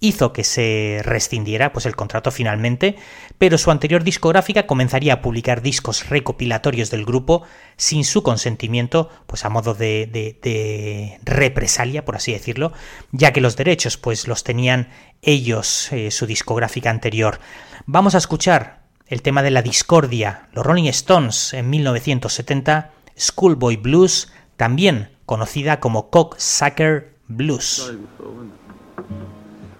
hizo 0.03 0.33
que 0.33 0.43
se 0.43 0.99
rescindiera 1.01 1.71
pues 1.71 1.85
el 1.85 1.95
contrato 1.95 2.29
finalmente, 2.29 2.97
pero 3.37 3.57
su 3.57 3.71
anterior 3.71 4.03
discográfica 4.03 4.67
comenzaría 4.67 5.13
a 5.13 5.21
publicar 5.21 5.61
discos 5.61 6.09
recopilatorios 6.09 6.91
del 6.91 7.05
grupo 7.05 7.43
sin 7.77 8.03
su 8.03 8.21
consentimiento, 8.21 9.09
pues 9.27 9.45
a 9.45 9.49
modo 9.49 9.73
de, 9.73 11.19
represalia, 11.23 12.03
por 12.03 12.17
así 12.17 12.33
decirlo, 12.33 12.73
ya 13.13 13.31
que 13.31 13.39
los 13.39 13.55
derechos 13.55 13.95
pues 13.95 14.27
los 14.27 14.43
tenían 14.43 14.89
ellos, 15.21 15.89
eh, 15.93 16.11
su 16.11 16.25
discográfica 16.25 16.89
anterior. 16.89 17.39
Vamos 17.85 18.13
a 18.13 18.17
escuchar 18.17 18.83
el 19.07 19.21
tema 19.21 19.41
de 19.41 19.51
la 19.51 19.61
discordia, 19.61 20.49
los 20.51 20.65
Rolling 20.65 20.89
Stones 20.89 21.53
en 21.53 21.69
1970, 21.69 22.91
Schoolboy 23.17 23.77
Blues, 23.77 24.33
también 24.57 25.11
conocida 25.25 25.79
como 25.79 26.09
Cocksucker 26.09 27.15
Blues. 27.29 27.93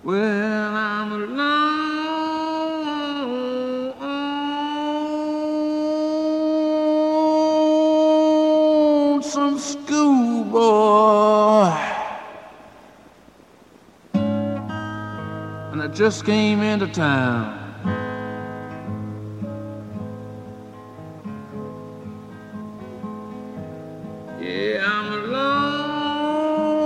Well, 0.06 0.76
I'm 0.76 1.14
alone, 1.14 1.64
some 9.24 9.58
schoolboy, 9.58 10.60
and 15.72 15.82
I 15.82 15.88
just 15.94 16.26
came 16.26 16.62
into 16.62 16.88
town. 16.88 17.58
Yeah, 24.42 24.84
I'm 24.86 25.14
a 25.14 25.18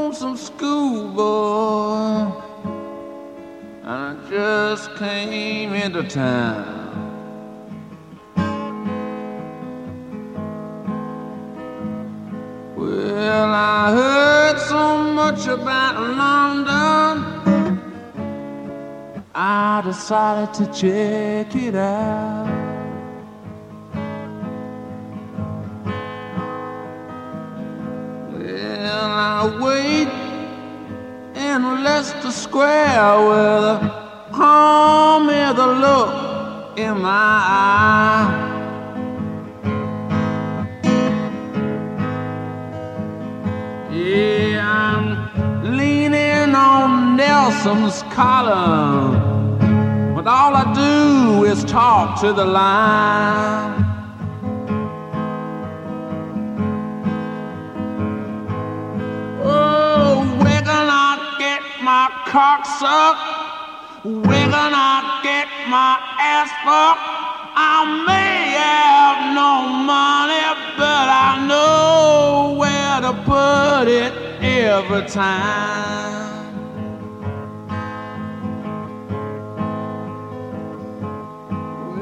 lonesome 0.06 0.38
schoolboy, 0.38 2.27
and 3.88 4.20
I 4.20 4.30
just 4.30 4.94
came 4.96 5.72
into 5.74 6.04
town. 6.04 6.76
Well, 12.76 13.54
I 13.54 13.92
heard 13.94 14.60
so 14.60 14.98
much 15.14 15.48
about 15.48 15.96
London, 16.18 17.80
I 19.34 19.82
decided 19.86 20.54
to 20.56 20.66
check 20.74 21.56
it 21.56 21.76
out. 21.76 22.46
Well, 28.34 29.12
I 29.12 29.60
wait 29.62 30.27
in 31.48 31.84
Leicester 31.84 32.32
Square 32.32 33.28
with 33.28 33.64
a 33.76 33.78
calm 34.34 35.28
the 35.28 35.68
look 35.86 36.78
in 36.78 37.02
my 37.02 37.10
eye. 37.10 38.28
Yeah, 43.92 44.84
I'm 44.84 45.78
leaning 45.78 46.54
on 46.54 47.16
Nelson's 47.16 48.04
column, 48.14 50.16
but 50.16 50.28
all 50.28 50.54
I 50.54 50.66
do 50.74 51.46
is 51.46 51.64
talk 51.64 52.20
to 52.22 52.34
the 52.34 52.46
line. 52.46 53.87
My 62.38 62.58
cock 62.58 62.66
sucked? 62.66 64.06
Where 64.06 64.50
can 64.54 64.74
I 64.76 65.20
get 65.24 65.48
my 65.76 65.94
ass 66.36 66.50
fucked? 66.66 67.02
I 67.56 67.78
may 68.10 68.38
have 68.62 69.20
no 69.42 69.54
money, 69.94 70.46
but 70.78 71.08
I 71.10 71.32
know 71.50 72.56
where 72.62 72.98
to 73.06 73.14
put 73.32 73.88
it 74.04 74.14
every 74.44 75.06
time. 75.08 76.54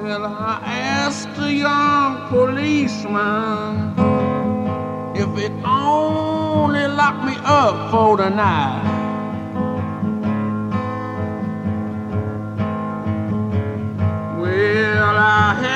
Well, 0.04 0.26
I 0.26 0.60
asked 0.66 1.40
a 1.40 1.52
young 1.66 2.28
policeman 2.28 3.96
if 5.16 5.32
it 5.46 5.54
only 5.64 6.88
locked 6.88 7.24
me 7.24 7.36
up 7.46 7.92
for 7.92 8.18
the 8.18 8.30
night. 8.30 8.95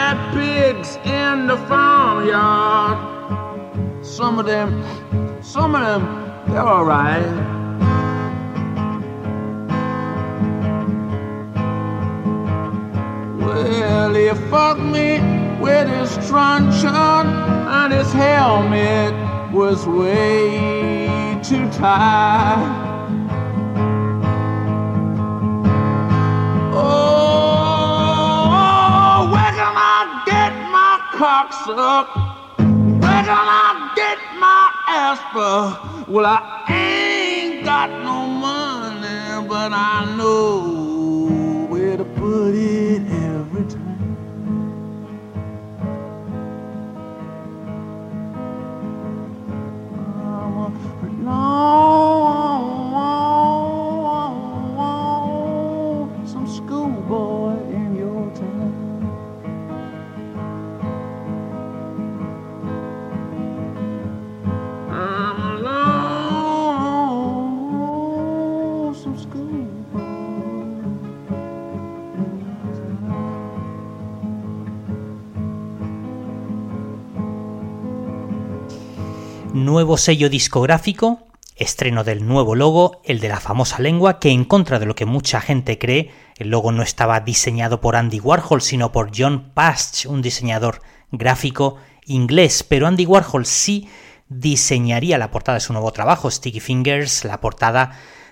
had 0.09 0.33
pigs 0.33 0.95
in 1.05 1.45
the 1.45 1.57
farmyard. 1.67 2.97
Some 4.03 4.39
of 4.39 4.47
them, 4.47 4.83
some 5.43 5.75
of 5.75 5.81
them, 5.81 6.03
they're 6.47 6.63
all 6.63 6.83
right. 6.83 7.21
Well, 13.39 14.15
he 14.15 14.29
fucked 14.49 14.81
me 14.81 15.19
with 15.61 15.87
his 15.87 16.27
truncheon, 16.27 17.27
and 17.77 17.93
his 17.93 18.11
helmet 18.11 19.13
was 19.53 19.85
way 19.85 21.39
too 21.43 21.69
tight. 21.69 22.88
My 31.19 31.25
cock 31.25 31.53
sucked? 31.65 32.17
Where 32.60 33.23
can 33.23 33.47
I 33.63 33.91
get 33.95 34.17
my 34.39 34.71
ass 34.88 35.19
Well, 36.08 36.25
I 36.25 36.39
ain't 36.69 37.65
got 37.65 37.89
no 37.89 38.25
money, 38.25 39.47
but 39.47 39.73
I 39.73 40.15
know 40.17 40.78
Nuevo 79.69 79.97
sello 79.97 80.32
discográfico, 80.32 81.27
estreno 81.55 82.03
del 82.03 82.25
nuevo 82.25 82.55
logo, 82.55 83.03
el 83.05 83.19
de 83.19 83.29
la 83.29 83.39
famosa 83.39 83.77
lengua, 83.77 84.19
que 84.19 84.32
en 84.32 84.43
contra 84.43 84.79
de 84.79 84.88
lo 84.88 84.95
que 84.95 85.05
mucha 85.05 85.41
gente 85.41 85.77
cree, 85.77 86.10
el 86.38 86.49
logo 86.49 86.71
no 86.71 86.82
estaba 86.82 87.19
diseñado 87.19 87.79
por 87.79 87.95
Andy 87.95 88.19
Warhol, 88.19 88.63
sino 88.63 88.91
por 88.91 89.12
John 89.15 89.51
Past, 89.53 90.08
un 90.08 90.23
diseñador 90.23 90.82
gráfico 91.12 91.75
inglés, 92.08 92.63
pero 92.63 92.88
Andy 92.88 93.05
Warhol 93.05 93.45
sí 93.45 93.88
diseñaría 94.27 95.19
la 95.19 95.29
portada 95.29 95.58
de 95.60 95.62
su 95.62 95.71
nuevo 95.71 95.91
trabajo, 95.91 96.32
Sticky 96.32 96.62
Fingers, 96.62 97.23
la 97.23 97.39
portada 97.39 97.91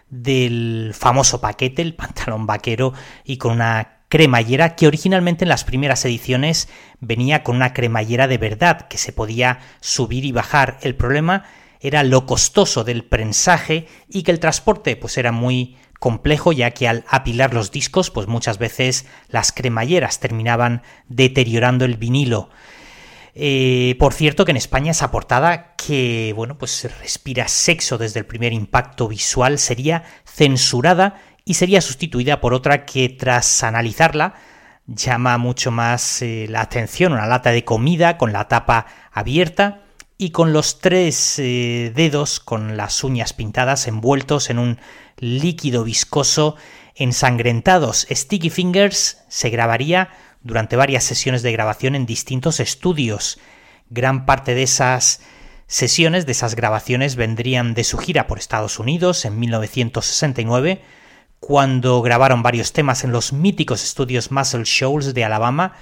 del 0.09 0.95
famoso 0.97 1.39
paquete, 1.39 1.83
el 1.83 1.93
pantalón 1.93 2.47
vaquero 2.47 2.93
y 3.23 3.37
con 3.37 3.51
una 3.51 3.96
cremallera 4.09 4.75
que 4.75 4.87
originalmente 4.87 5.45
en 5.45 5.49
las 5.49 5.63
primeras 5.63 6.05
ediciones 6.05 6.69
venía 6.99 7.43
con 7.43 7.57
una 7.57 7.73
cremallera 7.73 8.27
de 8.27 8.37
verdad 8.37 8.87
que 8.87 8.97
se 8.97 9.11
podía 9.11 9.59
subir 9.81 10.25
y 10.25 10.31
bajar. 10.31 10.77
El 10.81 10.95
problema 10.95 11.43
era 11.79 12.03
lo 12.03 12.25
costoso 12.25 12.83
del 12.83 13.03
prensaje 13.03 13.87
y 14.07 14.23
que 14.23 14.31
el 14.31 14.39
transporte 14.39 14.95
pues 14.95 15.17
era 15.17 15.31
muy 15.31 15.77
complejo 15.99 16.51
ya 16.51 16.71
que 16.71 16.87
al 16.87 17.03
apilar 17.09 17.53
los 17.53 17.71
discos 17.71 18.11
pues 18.11 18.27
muchas 18.27 18.57
veces 18.57 19.05
las 19.29 19.51
cremalleras 19.51 20.19
terminaban 20.19 20.83
deteriorando 21.07 21.85
el 21.85 21.97
vinilo. 21.97 22.49
Eh, 23.39 23.95
por 23.99 24.13
cierto 24.13 24.45
que 24.45 24.51
en 24.51 24.57
España 24.57 24.91
esa 24.91 25.11
portada 25.11 25.75
que 25.75 26.33
bueno 26.35 26.57
pues 26.57 26.89
respira 26.99 27.47
sexo 27.47 27.99
desde 27.99 28.19
el 28.19 28.25
primer 28.25 28.51
impacto 28.51 29.07
visual 29.07 29.59
sería 29.59 30.03
censurada 30.25 31.21
y 31.47 31.53
sería 31.53 31.79
sustituida 31.79 32.41
por 32.41 32.53
otra 32.53 32.85
que 32.85 33.07
tras 33.07 33.63
analizarla 33.63 34.33
llama 34.85 35.37
mucho 35.37 35.71
más 35.71 36.21
eh, 36.21 36.45
la 36.49 36.59
atención, 36.59 37.13
una 37.13 37.25
lata 37.25 37.51
de 37.51 37.63
comida 37.63 38.17
con 38.17 38.33
la 38.33 38.49
tapa 38.49 38.85
abierta 39.13 39.83
y 40.17 40.31
con 40.31 40.51
los 40.51 40.81
tres 40.81 41.39
eh, 41.39 41.93
dedos 41.95 42.41
con 42.41 42.75
las 42.75 43.01
uñas 43.01 43.31
pintadas 43.31 43.87
envueltos 43.87 44.49
en 44.49 44.59
un 44.59 44.77
líquido 45.19 45.85
viscoso 45.85 46.57
ensangrentados. 46.95 48.07
Sticky 48.11 48.49
Fingers 48.49 49.23
se 49.29 49.49
grabaría 49.49 50.09
durante 50.41 50.75
varias 50.75 51.05
sesiones 51.05 51.43
de 51.43 51.53
grabación 51.53 51.95
en 51.95 52.05
distintos 52.05 52.59
estudios. 52.59 53.39
Gran 53.89 54.25
parte 54.25 54.53
de 54.53 54.63
esas 54.63 55.21
sesiones, 55.65 56.25
de 56.25 56.33
esas 56.33 56.55
grabaciones, 56.55 57.15
vendrían 57.15 57.73
de 57.73 57.85
su 57.85 57.97
gira 57.97 58.27
por 58.27 58.37
Estados 58.37 58.79
Unidos 58.79 59.23
en 59.23 59.39
1969, 59.39 60.81
cuando 61.39 62.01
grabaron 62.01 62.43
varios 62.43 62.73
temas 62.73 63.03
en 63.03 63.11
los 63.11 63.33
míticos 63.33 63.83
estudios 63.83 64.31
Muscle 64.31 64.63
Shoals 64.65 65.13
de 65.13 65.23
Alabama, 65.23 65.73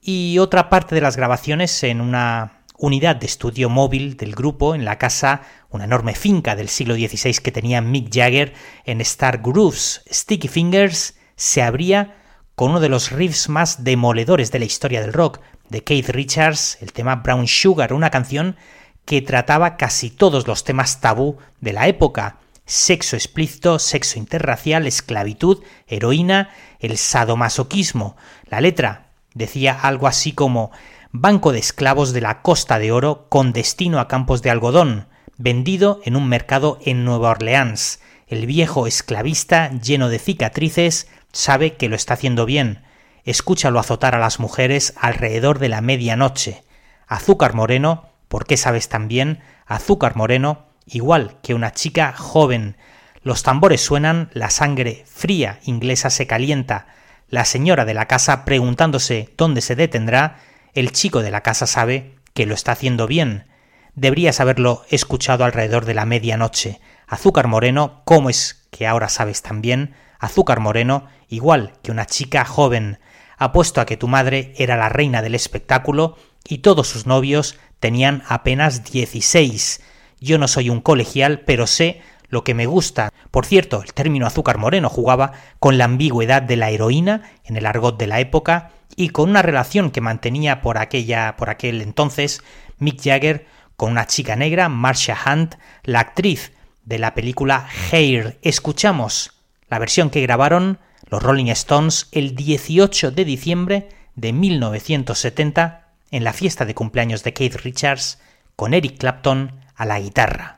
y 0.00 0.38
otra 0.38 0.68
parte 0.68 0.94
de 0.94 1.00
las 1.00 1.16
grabaciones 1.16 1.82
en 1.82 2.00
una 2.00 2.62
unidad 2.78 3.16
de 3.16 3.26
estudio 3.26 3.68
móvil 3.68 4.16
del 4.16 4.34
grupo 4.34 4.74
en 4.74 4.84
la 4.84 4.98
casa, 4.98 5.42
una 5.70 5.84
enorme 5.84 6.14
finca 6.14 6.54
del 6.54 6.68
siglo 6.68 6.94
XVI 6.94 7.34
que 7.42 7.50
tenía 7.50 7.80
Mick 7.80 8.14
Jagger 8.14 8.54
en 8.84 9.00
Star 9.00 9.42
Grooves. 9.42 10.02
Sticky 10.08 10.46
Fingers 10.46 11.16
se 11.34 11.62
abría 11.62 12.16
con 12.54 12.70
uno 12.70 12.80
de 12.80 12.88
los 12.88 13.10
riffs 13.10 13.48
más 13.48 13.82
demoledores 13.82 14.52
de 14.52 14.60
la 14.60 14.64
historia 14.64 15.00
del 15.00 15.12
rock, 15.12 15.40
de 15.68 15.82
Keith 15.82 16.08
Richards, 16.10 16.78
el 16.80 16.92
tema 16.92 17.16
Brown 17.16 17.48
Sugar, 17.48 17.92
una 17.92 18.10
canción 18.10 18.56
que 19.04 19.22
trataba 19.22 19.76
casi 19.76 20.10
todos 20.10 20.46
los 20.46 20.64
temas 20.64 21.00
tabú 21.00 21.38
de 21.60 21.72
la 21.72 21.88
época. 21.88 22.38
Sexo 22.66 23.14
explícito, 23.14 23.78
sexo 23.78 24.18
interracial, 24.18 24.88
esclavitud, 24.88 25.62
heroína, 25.86 26.50
el 26.80 26.98
sadomasoquismo. 26.98 28.16
La 28.46 28.60
letra 28.60 29.12
decía 29.34 29.78
algo 29.80 30.08
así 30.08 30.32
como 30.32 30.72
banco 31.12 31.52
de 31.52 31.60
esclavos 31.60 32.12
de 32.12 32.20
la 32.20 32.42
Costa 32.42 32.80
de 32.80 32.90
Oro 32.90 33.28
con 33.28 33.52
destino 33.52 34.00
a 34.00 34.08
campos 34.08 34.42
de 34.42 34.50
algodón, 34.50 35.06
vendido 35.38 36.00
en 36.04 36.16
un 36.16 36.28
mercado 36.28 36.80
en 36.84 37.04
Nueva 37.04 37.30
Orleans. 37.30 38.00
El 38.26 38.46
viejo 38.46 38.88
esclavista, 38.88 39.70
lleno 39.70 40.08
de 40.08 40.18
cicatrices, 40.18 41.08
sabe 41.32 41.76
que 41.76 41.88
lo 41.88 41.94
está 41.94 42.14
haciendo 42.14 42.46
bien. 42.46 42.82
Escúchalo 43.24 43.78
azotar 43.78 44.16
a 44.16 44.18
las 44.18 44.40
mujeres 44.40 44.94
alrededor 45.00 45.60
de 45.60 45.68
la 45.68 45.80
medianoche. 45.82 46.64
Azúcar 47.06 47.54
moreno, 47.54 48.08
¿por 48.26 48.44
qué 48.44 48.56
sabes 48.56 48.88
tan 48.88 49.06
bien? 49.06 49.40
Azúcar 49.66 50.16
moreno, 50.16 50.65
igual 50.86 51.38
que 51.42 51.54
una 51.54 51.72
chica 51.72 52.12
joven. 52.12 52.76
Los 53.22 53.42
tambores 53.42 53.80
suenan, 53.80 54.30
la 54.32 54.50
sangre 54.50 55.04
fría 55.06 55.58
inglesa 55.64 56.10
se 56.10 56.26
calienta. 56.26 56.86
La 57.28 57.44
señora 57.44 57.84
de 57.84 57.94
la 57.94 58.06
casa 58.06 58.44
preguntándose 58.44 59.34
dónde 59.36 59.60
se 59.60 59.74
detendrá, 59.74 60.38
el 60.74 60.92
chico 60.92 61.22
de 61.22 61.30
la 61.30 61.42
casa 61.42 61.66
sabe 61.66 62.14
que 62.34 62.46
lo 62.46 62.54
está 62.54 62.72
haciendo 62.72 63.06
bien. 63.06 63.46
Deberías 63.94 64.40
haberlo 64.40 64.84
escuchado 64.90 65.44
alrededor 65.44 65.86
de 65.86 65.94
la 65.94 66.06
medianoche. 66.06 66.80
Azúcar 67.08 67.48
moreno, 67.48 68.02
¿cómo 68.04 68.30
es 68.30 68.66
que 68.70 68.86
ahora 68.86 69.08
sabes 69.08 69.42
tan 69.42 69.62
bien? 69.62 69.94
Azúcar 70.18 70.60
moreno, 70.60 71.08
igual 71.28 71.72
que 71.82 71.90
una 71.90 72.06
chica 72.06 72.44
joven. 72.44 72.98
Apuesto 73.38 73.80
a 73.80 73.86
que 73.86 73.96
tu 73.96 74.06
madre 74.06 74.52
era 74.56 74.76
la 74.76 74.88
reina 74.88 75.22
del 75.22 75.34
espectáculo 75.34 76.16
y 76.44 76.58
todos 76.58 76.88
sus 76.88 77.06
novios 77.06 77.58
tenían 77.80 78.22
apenas 78.28 78.84
16. 78.84 79.80
Yo 80.20 80.38
no 80.38 80.48
soy 80.48 80.70
un 80.70 80.80
colegial, 80.80 81.40
pero 81.40 81.66
sé 81.66 82.00
lo 82.28 82.44
que 82.44 82.54
me 82.54 82.66
gusta. 82.66 83.12
Por 83.30 83.46
cierto, 83.46 83.82
el 83.82 83.92
término 83.92 84.26
azúcar 84.26 84.58
moreno 84.58 84.88
jugaba 84.88 85.32
con 85.58 85.78
la 85.78 85.84
ambigüedad 85.84 86.42
de 86.42 86.56
la 86.56 86.70
heroína 86.70 87.30
en 87.44 87.56
el 87.56 87.66
argot 87.66 87.98
de 87.98 88.06
la 88.06 88.20
época 88.20 88.70
y 88.96 89.10
con 89.10 89.30
una 89.30 89.42
relación 89.42 89.90
que 89.90 90.00
mantenía 90.00 90.62
por 90.62 90.78
aquella 90.78 91.36
por 91.36 91.50
aquel 91.50 91.82
entonces 91.82 92.42
Mick 92.78 93.02
Jagger 93.02 93.46
con 93.76 93.92
una 93.92 94.06
chica 94.06 94.36
negra, 94.36 94.68
Marcia 94.68 95.16
Hunt, 95.26 95.56
la 95.84 96.00
actriz 96.00 96.52
de 96.84 96.98
la 96.98 97.14
película 97.14 97.68
Hair. 97.90 98.38
Escuchamos 98.42 99.32
la 99.68 99.78
versión 99.78 100.08
que 100.08 100.22
grabaron 100.22 100.78
los 101.08 101.22
Rolling 101.22 101.46
Stones 101.46 102.08
el 102.12 102.34
18 102.34 103.10
de 103.10 103.24
diciembre 103.24 103.88
de 104.14 104.32
1970 104.32 105.88
en 106.10 106.24
la 106.24 106.32
fiesta 106.32 106.64
de 106.64 106.74
cumpleaños 106.74 107.22
de 107.22 107.34
Keith 107.34 107.56
Richards 107.56 108.18
con 108.54 108.72
Eric 108.72 108.98
Clapton 108.98 109.52
a 109.76 109.84
la 109.84 110.00
guitarra. 110.00 110.55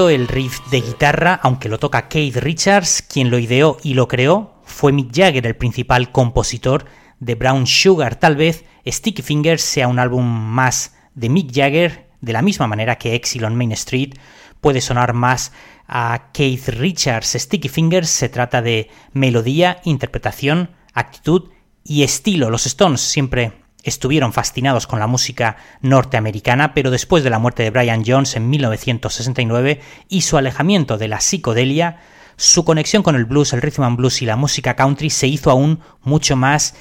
Cierto, 0.00 0.08
el 0.08 0.28
riff 0.28 0.60
de 0.70 0.80
guitarra, 0.80 1.38
aunque 1.42 1.68
lo 1.68 1.78
toca 1.78 2.08
Keith 2.08 2.36
Richards, 2.36 3.02
quien 3.02 3.28
lo 3.28 3.38
ideó 3.38 3.76
y 3.82 3.92
lo 3.92 4.08
creó, 4.08 4.54
fue 4.64 4.92
Mick 4.92 5.14
Jagger 5.14 5.46
el 5.46 5.56
principal 5.56 6.10
compositor 6.10 6.86
de 7.18 7.34
Brown 7.34 7.66
Sugar. 7.66 8.16
Tal 8.16 8.34
vez 8.34 8.64
Sticky 8.86 9.20
Fingers 9.20 9.62
sea 9.62 9.88
un 9.88 9.98
álbum 9.98 10.24
más 10.24 10.94
de 11.14 11.28
Mick 11.28 11.52
Jagger, 11.54 12.08
de 12.22 12.32
la 12.32 12.40
misma 12.40 12.66
manera 12.66 12.96
que 12.96 13.14
Exile 13.14 13.44
on 13.44 13.56
Main 13.56 13.72
Street 13.72 14.14
puede 14.62 14.80
sonar 14.80 15.12
más 15.12 15.52
a 15.86 16.30
Keith 16.32 16.68
Richards. 16.68 17.36
Sticky 17.38 17.68
Fingers 17.68 18.08
se 18.08 18.30
trata 18.30 18.62
de 18.62 18.88
melodía, 19.12 19.82
interpretación, 19.84 20.70
actitud 20.94 21.50
y 21.84 22.04
estilo. 22.04 22.48
Los 22.48 22.64
Stones 22.64 23.02
siempre 23.02 23.52
estuvieron 23.82 24.32
fascinados 24.32 24.86
con 24.86 24.98
la 24.98 25.06
música 25.06 25.56
norteamericana, 25.80 26.74
pero 26.74 26.90
después 26.90 27.24
de 27.24 27.30
la 27.30 27.38
muerte 27.38 27.62
de 27.62 27.70
Brian 27.70 28.04
Jones 28.06 28.36
en 28.36 28.50
1969 28.50 29.80
y 30.08 30.22
su 30.22 30.36
alejamiento 30.36 30.98
de 30.98 31.08
la 31.08 31.20
psicodelia, 31.20 32.00
su 32.36 32.64
conexión 32.64 33.02
con 33.02 33.16
el 33.16 33.24
blues, 33.24 33.52
el 33.52 33.62
rhythm 33.62 33.82
and 33.82 33.96
blues 33.96 34.22
y 34.22 34.26
la 34.26 34.36
música 34.36 34.76
country 34.76 35.10
se 35.10 35.26
hizo 35.26 35.50
aún 35.50 35.80
mucho 36.02 36.36
más 36.36 36.74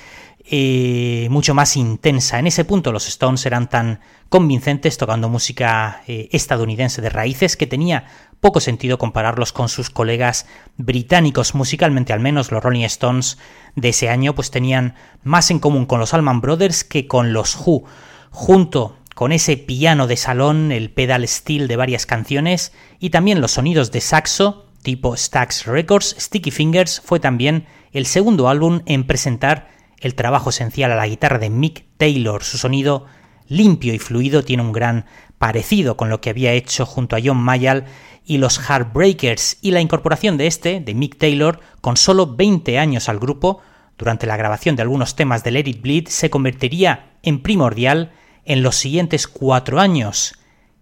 eh, 0.52 1.28
mucho 1.30 1.54
más 1.54 1.78
intensa. 1.78 2.40
En 2.40 2.48
ese 2.48 2.66
punto 2.66 2.92
los 2.92 3.08
Stones 3.08 3.46
eran 3.46 3.70
tan 3.70 4.00
convincentes 4.30 4.98
tocando 4.98 5.30
música 5.30 6.02
eh, 6.08 6.28
estadounidense 6.32 7.02
de 7.02 7.10
raíces 7.10 7.56
que 7.56 7.68
tenía 7.68 8.06
poco 8.40 8.60
sentido 8.60 8.98
compararlos 8.98 9.54
con 9.54 9.70
sus 9.70 9.90
colegas 9.90 10.48
británicos. 10.78 11.54
Musicalmente 11.54 12.14
al 12.14 12.20
menos 12.20 12.52
los 12.52 12.64
Rolling 12.64 12.86
Stones 12.86 13.38
de 13.76 13.90
ese 13.90 14.10
año 14.10 14.34
pues 14.34 14.50
tenían 14.50 14.96
más 15.24 15.52
en 15.52 15.60
común 15.60 15.86
con 15.86 16.00
los 16.00 16.14
Allman 16.14 16.42
Brothers 16.42 16.84
que 16.84 17.06
con 17.06 17.32
los 17.32 17.56
Who. 17.56 17.84
Junto 18.32 18.98
con 19.14 19.32
ese 19.32 19.56
piano 19.58 20.08
de 20.08 20.18
salón, 20.18 20.72
el 20.72 20.90
pedal 20.90 21.28
steel 21.28 21.68
de 21.68 21.76
varias 21.76 22.06
canciones 22.06 22.74
y 23.00 23.12
también 23.12 23.42
los 23.42 23.52
sonidos 23.52 23.92
de 23.92 24.02
saxo 24.02 24.66
tipo 24.82 25.16
Stax 25.16 25.66
Records, 25.66 26.16
Sticky 26.18 26.52
Fingers 26.52 27.02
fue 27.06 27.20
también 27.20 27.68
el 27.92 28.06
segundo 28.06 28.50
álbum 28.50 28.82
en 28.86 29.06
presentar 29.06 29.68
el 30.00 30.16
trabajo 30.16 30.50
esencial 30.50 30.92
a 30.92 30.96
la 30.96 31.08
guitarra 31.08 31.40
de 31.40 31.50
Mick 31.50 31.86
Taylor. 31.98 32.44
Su 32.44 32.58
sonido 32.58 33.06
limpio 33.48 33.94
y 33.94 34.00
fluido 34.00 34.44
tiene 34.44 34.64
un 34.64 34.72
gran 34.72 35.06
parecido 35.38 35.98
con 35.98 36.10
lo 36.10 36.22
que 36.22 36.30
había 36.30 36.54
hecho 36.54 36.86
junto 36.86 37.16
a 37.16 37.20
John 37.24 37.38
Mayall 37.38 37.86
y 38.26 38.38
los 38.38 38.60
Heartbreakers 38.60 39.58
y 39.62 39.72
la 39.72 39.82
incorporación 39.82 40.38
de 40.38 40.48
este, 40.48 40.80
de 40.80 40.94
Mick 40.94 41.18
Taylor, 41.18 41.60
con 41.82 41.98
solo 41.98 42.36
20 42.36 42.78
años 42.78 43.10
al 43.10 43.20
grupo, 43.20 43.62
durante 43.98 44.28
la 44.28 44.38
grabación 44.38 44.76
de 44.76 44.84
algunos 44.84 45.16
temas 45.16 45.44
de 45.44 45.52
Let 45.52 45.68
It 45.68 45.82
Bleed, 45.82 46.08
se 46.08 46.30
convertiría 46.30 47.18
en 47.24 47.42
primordial 47.42 48.12
en 48.46 48.64
los 48.64 48.76
siguientes 48.76 49.28
cuatro 49.28 49.80
años. 49.80 50.36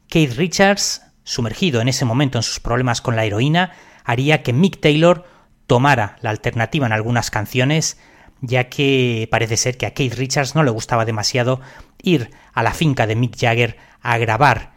Keith 0.08 0.36
Richards, 0.36 1.02
sumergido 1.24 1.82
en 1.82 1.88
ese 1.88 2.06
momento 2.06 2.38
en 2.38 2.44
sus 2.44 2.60
problemas 2.60 3.02
con 3.02 3.16
la 3.16 3.26
heroína, 3.26 3.72
haría 4.04 4.44
que 4.44 4.54
Mick 4.54 4.80
Taylor 4.80 5.26
tomara 5.68 6.18
la 6.22 6.30
alternativa 6.30 6.86
en 6.86 6.94
algunas 6.94 7.32
canciones, 7.32 8.00
ya 8.42 8.70
que 8.70 9.28
parece 9.32 9.58
ser 9.58 9.78
que 9.78 9.86
a 9.86 9.94
Keith 9.94 10.16
Richards 10.16 10.56
no 10.56 10.64
le 10.64 10.72
gustaba 10.72 11.06
demasiado 11.06 11.62
ir 12.02 12.32
a 12.54 12.64
la 12.64 12.74
finca 12.74 13.08
de 13.08 13.16
Mick 13.16 13.38
Jagger 13.38 13.78
a 14.02 14.18
grabar. 14.18 14.74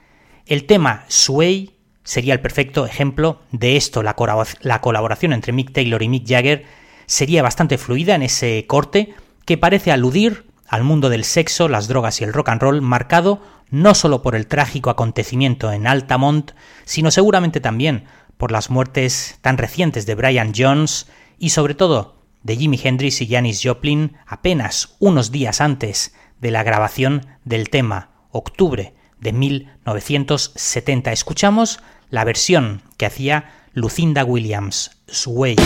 El 0.46 0.64
tema 0.66 1.05
Sway 1.09 1.77
sería 2.03 2.35
el 2.35 2.40
perfecto 2.40 2.87
ejemplo 2.87 3.40
de 3.53 3.77
esto, 3.77 4.03
la, 4.03 4.14
colaboración 4.14 5.33
entre 5.33 5.53
Mick 5.53 5.73
Taylor 5.73 6.03
y 6.03 6.09
Mick 6.09 6.29
Jagger 6.29 6.64
sería 7.07 7.42
bastante 7.42 7.79
fluida 7.79 8.14
en 8.14 8.23
ese 8.23 8.64
corte 8.66 9.14
que 9.44 9.59
parece 9.59 9.92
aludir 9.92 10.46
al 10.68 10.85
mundo 10.85 11.09
del 11.09 11.25
sexo, 11.25 11.68
las 11.68 11.88
drogas 11.88 12.20
y 12.20 12.25
el 12.25 12.33
rock 12.33 12.51
and 12.51 12.62
roll, 12.62 12.81
marcado 12.81 13.42
no 13.70 13.94
solo 13.94 14.23
por 14.23 14.35
el 14.35 14.46
trágico 14.46 14.90
acontecimiento 14.90 15.73
en 15.73 15.87
Altamont, 15.87 16.53
sino 16.85 17.11
seguramente 17.11 17.61
también 17.61 18.05
por 18.37 18.53
las 18.53 18.70
muertes 18.70 19.38
tan 19.42 19.59
recientes 19.59 20.07
de 20.07 20.14
Brian 20.14 20.53
Jones 20.57 21.09
y 21.38 21.51
sobre 21.51 21.75
todo 21.75 22.20
de 22.42 22.57
Jimi 22.57 22.81
Hendrix 22.83 23.20
y 23.20 23.26
Janis 23.26 23.61
Joplin 23.62 24.16
apenas 24.26 24.96
unos 24.98 25.31
días 25.31 25.61
antes 25.61 26.14
de 26.40 26.50
la 26.50 26.62
grabación 26.62 27.26
del 27.44 27.70
tema, 27.70 28.11
octubre 28.31 28.94
de 29.18 29.33
1970. 29.33 31.12
Escuchamos 31.12 31.81
la 32.09 32.24
versión 32.24 32.83
que 32.96 33.07
hacía 33.07 33.53
Lucinda 33.72 34.24
Williams, 34.24 34.90
Sway. 35.07 35.57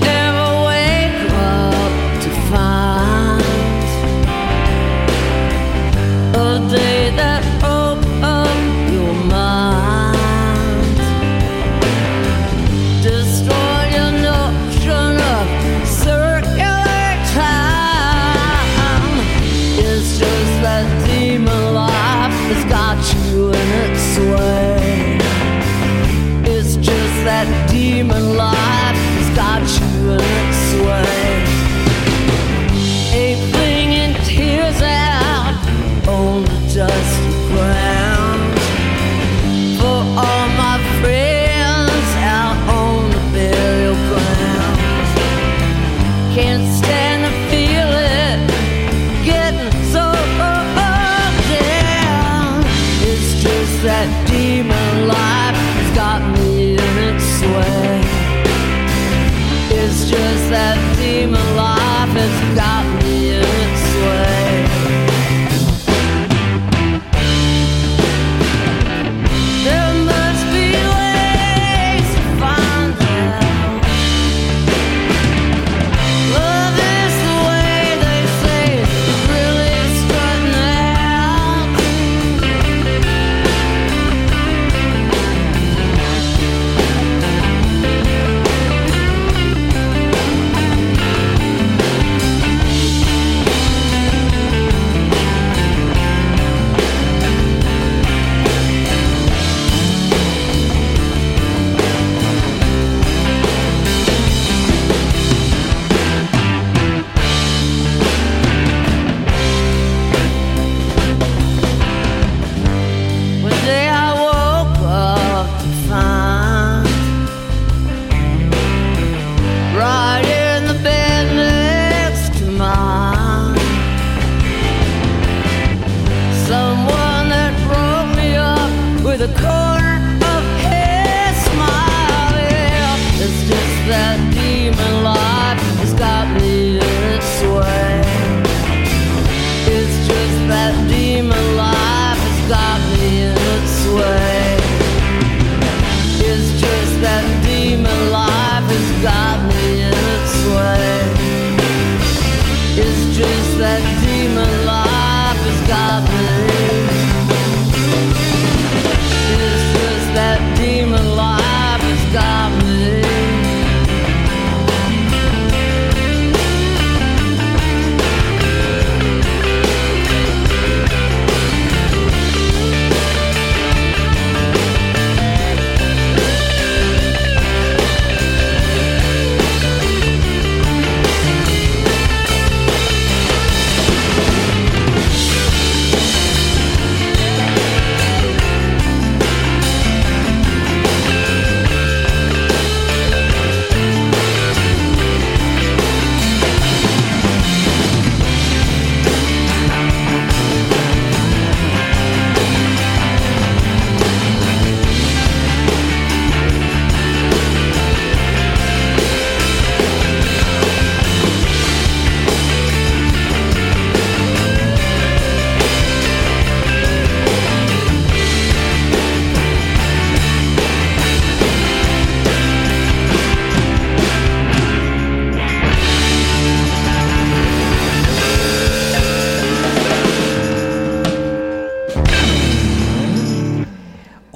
that 0.00 0.21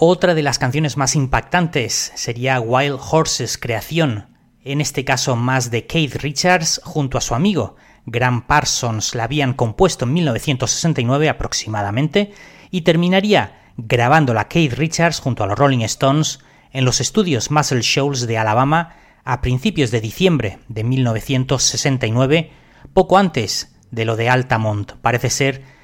Otra 0.09 0.37
de 0.37 0.45
las 0.45 0.61
canciones 0.61 0.97
más 0.97 1.17
impactantes 1.17 2.13
sería 2.15 2.61
Wild 2.61 3.01
Horses 3.11 3.59
Creación, 3.59 4.27
en 4.63 4.81
este 4.81 5.05
caso 5.05 5.35
más 5.35 5.73
de 5.73 5.89
Keith 5.89 6.15
Richards 6.23 6.81
junto 6.85 7.19
a 7.19 7.21
su 7.21 7.35
amigo. 7.35 7.75
Graham 8.05 8.47
Parsons 8.47 9.17
la 9.17 9.25
habían 9.25 9.53
compuesto 9.53 10.05
en 10.05 10.13
1969 10.13 11.29
aproximadamente 11.29 12.33
y 12.71 12.83
terminaría 12.83 13.73
grabándola 13.79 14.47
Keith 14.47 14.75
Richards 14.75 15.19
junto 15.19 15.43
a 15.43 15.49
los 15.49 15.59
Rolling 15.59 15.81
Stones 15.81 16.39
en 16.71 16.85
los 16.85 17.01
estudios 17.01 17.51
Muscle 17.51 17.83
Shoals 17.83 18.29
de 18.29 18.39
Alabama 18.39 18.95
a 19.25 19.41
principios 19.41 19.91
de 19.91 20.01
diciembre 20.01 20.61
de 20.69 20.85
1969, 20.85 22.53
poco 22.95 23.19
antes 23.19 23.75
de 23.91 24.05
lo 24.05 24.15
de 24.15 24.29
Altamont. 24.29 24.93
Parece 25.03 25.31
ser 25.31 25.76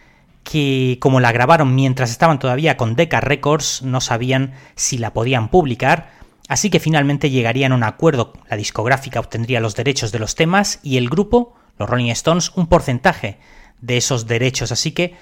que 0.43 0.99
como 1.01 1.21
la 1.21 1.33
grabaron 1.33 1.75
mientras 1.75 2.11
estaban 2.11 2.39
todavía 2.39 2.77
con 2.77 2.97
Decca 2.97 3.21
Records, 3.21 3.83
no 3.83 4.01
sabían 4.01 4.55
si 4.75 4.99
la 4.99 5.13
podían 5.13 5.49
publicar, 5.49 6.11
así 6.49 6.71
que 6.71 6.81
finalmente 6.81 7.31
llegarían 7.31 7.73
a 7.73 7.77
un 7.77 7.85
acuerdo, 7.85 8.33
la 8.49 8.57
discográfica 8.57 9.21
obtendría 9.21 9.61
los 9.61 9.77
derechos 9.77 10.13
de 10.13 10.19
los 10.19 10.35
temas 10.35 10.81
y 10.83 10.97
el 10.97 11.09
grupo, 11.09 11.55
los 11.79 11.89
Rolling 11.89 12.11
Stones, 12.11 12.53
un 12.55 12.67
porcentaje 12.67 13.39
de 13.81 13.97
esos 13.97 14.27
derechos, 14.27 14.73
así 14.73 14.93
que 14.93 15.15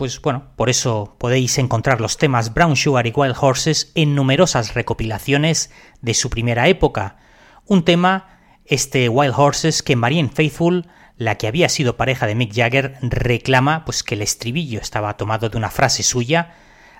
pues 0.00 0.22
bueno, 0.22 0.44
por 0.56 0.70
eso 0.70 1.14
podéis 1.18 1.58
encontrar 1.58 2.00
los 2.00 2.16
temas 2.16 2.54
Brown 2.54 2.74
Sugar 2.74 3.06
y 3.06 3.12
Wild 3.14 3.36
Horses 3.38 3.92
en 3.94 4.14
numerosas 4.14 4.72
recopilaciones 4.72 5.70
de 6.00 6.14
su 6.14 6.30
primera 6.30 6.68
época. 6.68 7.18
Un 7.66 7.84
tema, 7.84 8.38
este 8.64 9.10
Wild 9.10 9.34
Horses, 9.36 9.82
que 9.82 9.96
Marianne 9.96 10.30
Faithful, 10.30 10.86
la 11.20 11.34
que 11.34 11.46
había 11.46 11.68
sido 11.68 11.98
pareja 11.98 12.26
de 12.26 12.34
Mick 12.34 12.54
Jagger, 12.54 12.96
reclama 13.02 13.84
pues 13.84 14.02
que 14.02 14.14
el 14.14 14.22
estribillo 14.22 14.80
estaba 14.80 15.18
tomado 15.18 15.50
de 15.50 15.58
una 15.58 15.68
frase 15.68 16.02
suya, 16.02 16.54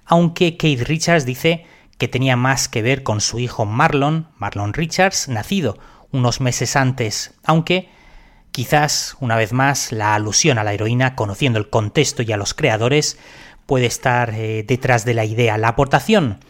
aunque 0.05 0.59
Keith 0.59 0.83
Richards 0.83 1.25
dice 1.25 1.65
que 1.97 2.07
tenía 2.07 2.37
más 2.37 2.69
que 2.69 2.83
ver 2.83 3.03
con 3.03 3.23
su 3.23 3.39
hijo 3.39 3.65
Marlon, 3.65 4.29
Marlon 4.37 4.75
Richards, 4.75 5.29
nacido 5.29 5.79
unos 6.13 6.43
meses 6.43 6.77
antes, 6.77 7.33
aunque 7.45 7.89
Quizás, 8.51 9.17
una 9.21 9.37
vez 9.37 9.53
más, 9.53 9.93
la 9.93 10.17
alusión 10.17 10.59
a 10.59 10.65
la 10.65 10.75
heroína, 10.75 11.15
conociendo 11.15 11.61
el 11.61 11.71
contexto 11.71 12.23
y 12.23 12.33
a 12.33 12.37
los 12.37 12.53
creadores, 12.53 13.17
puede 13.65 13.87
estar 13.87 14.35
eh, 14.35 14.65
detrás 14.67 15.05
de 15.05 15.15
la 15.15 15.25
idea. 15.25 15.57
La 15.57 15.69
aportación 15.69 16.41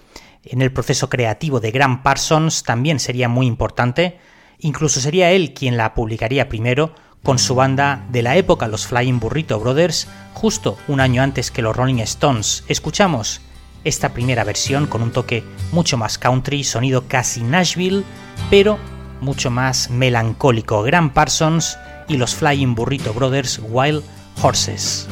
en 0.42 0.62
el 0.62 0.72
proceso 0.72 1.10
creativo 1.10 1.60
de 1.60 1.70
Graham 1.70 2.02
Parsons 2.02 2.62
también 2.62 3.00
sería 3.00 3.28
muy 3.28 3.46
importante, 3.46 4.18
incluso 4.58 4.98
sería 4.98 5.30
él 5.30 5.52
quien 5.52 5.76
la 5.76 5.92
publicaría 5.92 6.48
primero 6.48 6.94
con 7.22 7.38
su 7.38 7.54
banda 7.54 8.04
de 8.10 8.22
la 8.22 8.36
época, 8.36 8.68
los 8.68 8.86
Flying 8.86 9.20
Burrito 9.20 9.58
Brothers, 9.60 10.08
justo 10.34 10.78
un 10.88 11.00
año 11.00 11.22
antes 11.22 11.50
que 11.50 11.62
los 11.62 11.76
Rolling 11.76 12.00
Stones. 12.00 12.64
Escuchamos 12.68 13.40
esta 13.84 14.10
primera 14.10 14.44
versión 14.44 14.86
con 14.86 15.02
un 15.02 15.12
toque 15.12 15.44
mucho 15.72 15.96
más 15.96 16.18
country, 16.18 16.64
sonido 16.64 17.06
casi 17.08 17.42
Nashville, 17.42 18.04
pero 18.50 18.78
mucho 19.20 19.50
más 19.50 19.90
melancólico. 19.90 20.82
Graham 20.82 21.12
Parsons 21.12 21.78
y 22.08 22.16
los 22.16 22.34
Flying 22.34 22.74
Burrito 22.74 23.12
Brothers 23.12 23.60
Wild 23.62 24.02
Horses. 24.42 25.08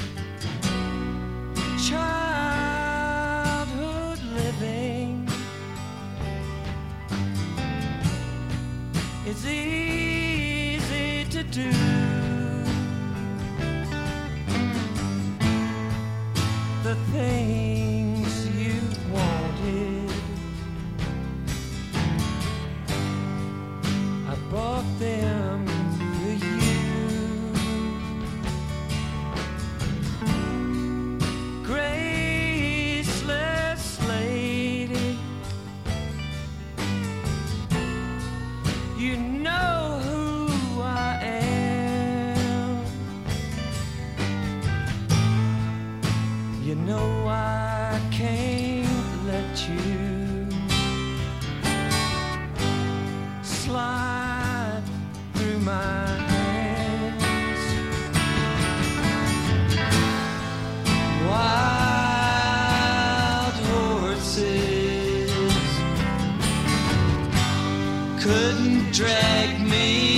Couldn't 68.28 68.92
drag 68.92 69.58
me 69.70 70.17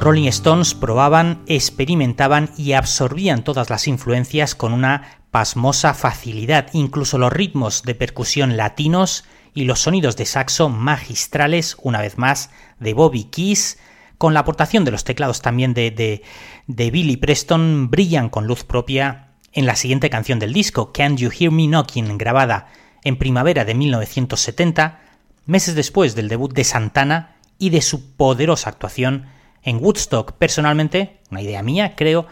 Rolling 0.00 0.28
Stones 0.28 0.72
probaban, 0.72 1.42
experimentaban 1.46 2.50
y 2.56 2.72
absorbían 2.72 3.44
todas 3.44 3.68
las 3.68 3.86
influencias 3.86 4.54
con 4.54 4.72
una 4.72 5.20
pasmosa 5.30 5.92
facilidad, 5.92 6.68
incluso 6.72 7.18
los 7.18 7.30
ritmos 7.30 7.82
de 7.82 7.94
percusión 7.94 8.56
latinos 8.56 9.24
y 9.52 9.64
los 9.64 9.80
sonidos 9.80 10.16
de 10.16 10.24
saxo 10.24 10.70
magistrales, 10.70 11.76
una 11.82 12.00
vez 12.00 12.16
más, 12.16 12.48
de 12.78 12.94
Bobby 12.94 13.24
Keys, 13.24 13.78
con 14.16 14.32
la 14.32 14.40
aportación 14.40 14.86
de 14.86 14.90
los 14.90 15.04
teclados 15.04 15.42
también 15.42 15.74
de, 15.74 15.90
de, 15.90 16.22
de 16.66 16.90
Billy 16.90 17.18
Preston, 17.18 17.90
brillan 17.90 18.30
con 18.30 18.46
luz 18.46 18.64
propia 18.64 19.34
en 19.52 19.66
la 19.66 19.76
siguiente 19.76 20.08
canción 20.08 20.38
del 20.38 20.54
disco, 20.54 20.92
Can 20.92 21.18
You 21.18 21.30
Hear 21.30 21.52
Me 21.52 21.66
Knocking, 21.66 22.16
grabada 22.16 22.68
en 23.04 23.18
primavera 23.18 23.66
de 23.66 23.74
1970, 23.74 24.98
meses 25.44 25.74
después 25.74 26.14
del 26.14 26.28
debut 26.28 26.54
de 26.54 26.64
Santana 26.64 27.36
y 27.58 27.68
de 27.68 27.82
su 27.82 28.14
poderosa 28.16 28.70
actuación 28.70 29.26
en 29.62 29.78
Woodstock. 29.82 30.32
Personalmente, 30.32 31.20
una 31.30 31.42
idea 31.42 31.62
mía, 31.62 31.94
creo 31.96 32.26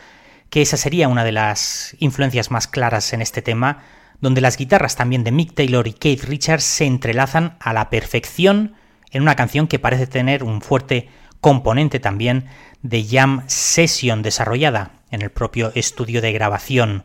que 0.51 0.63
esa 0.63 0.77
sería 0.77 1.09
una 1.09 1.25
de 1.25 1.33
las 1.33 1.97
influencias 1.99 2.51
más 2.51 2.67
claras 2.67 3.13
en 3.13 3.23
este 3.23 3.43
tema, 3.43 3.85
donde 4.21 4.41
las 4.41 4.57
guitarras 4.57 4.97
también 4.97 5.25
de 5.25 5.33
Mick 5.33 5.55
Taylor 5.55 5.87
y 5.87 5.93
Keith 5.93 6.25
Richards 6.25 6.65
se 6.65 6.87
entrelazan 6.87 7.57
a 7.61 7.73
la 7.73 7.91
perfección 7.91 8.75
en 9.11 9.23
una 9.23 9.37
canción 9.37 9.69
que 9.69 9.79
parece 9.79 10.07
tener 10.07 10.43
un 10.43 10.61
fuerte 10.61 11.09
componente 11.41 12.01
también 12.01 12.47
de 12.83 13.05
jam 13.05 13.45
session 13.47 14.23
desarrollada 14.23 14.93
en 15.11 15.23
el 15.23 15.31
propio 15.31 15.73
estudio 15.75 16.21
de 16.21 16.33
grabación. 16.33 17.05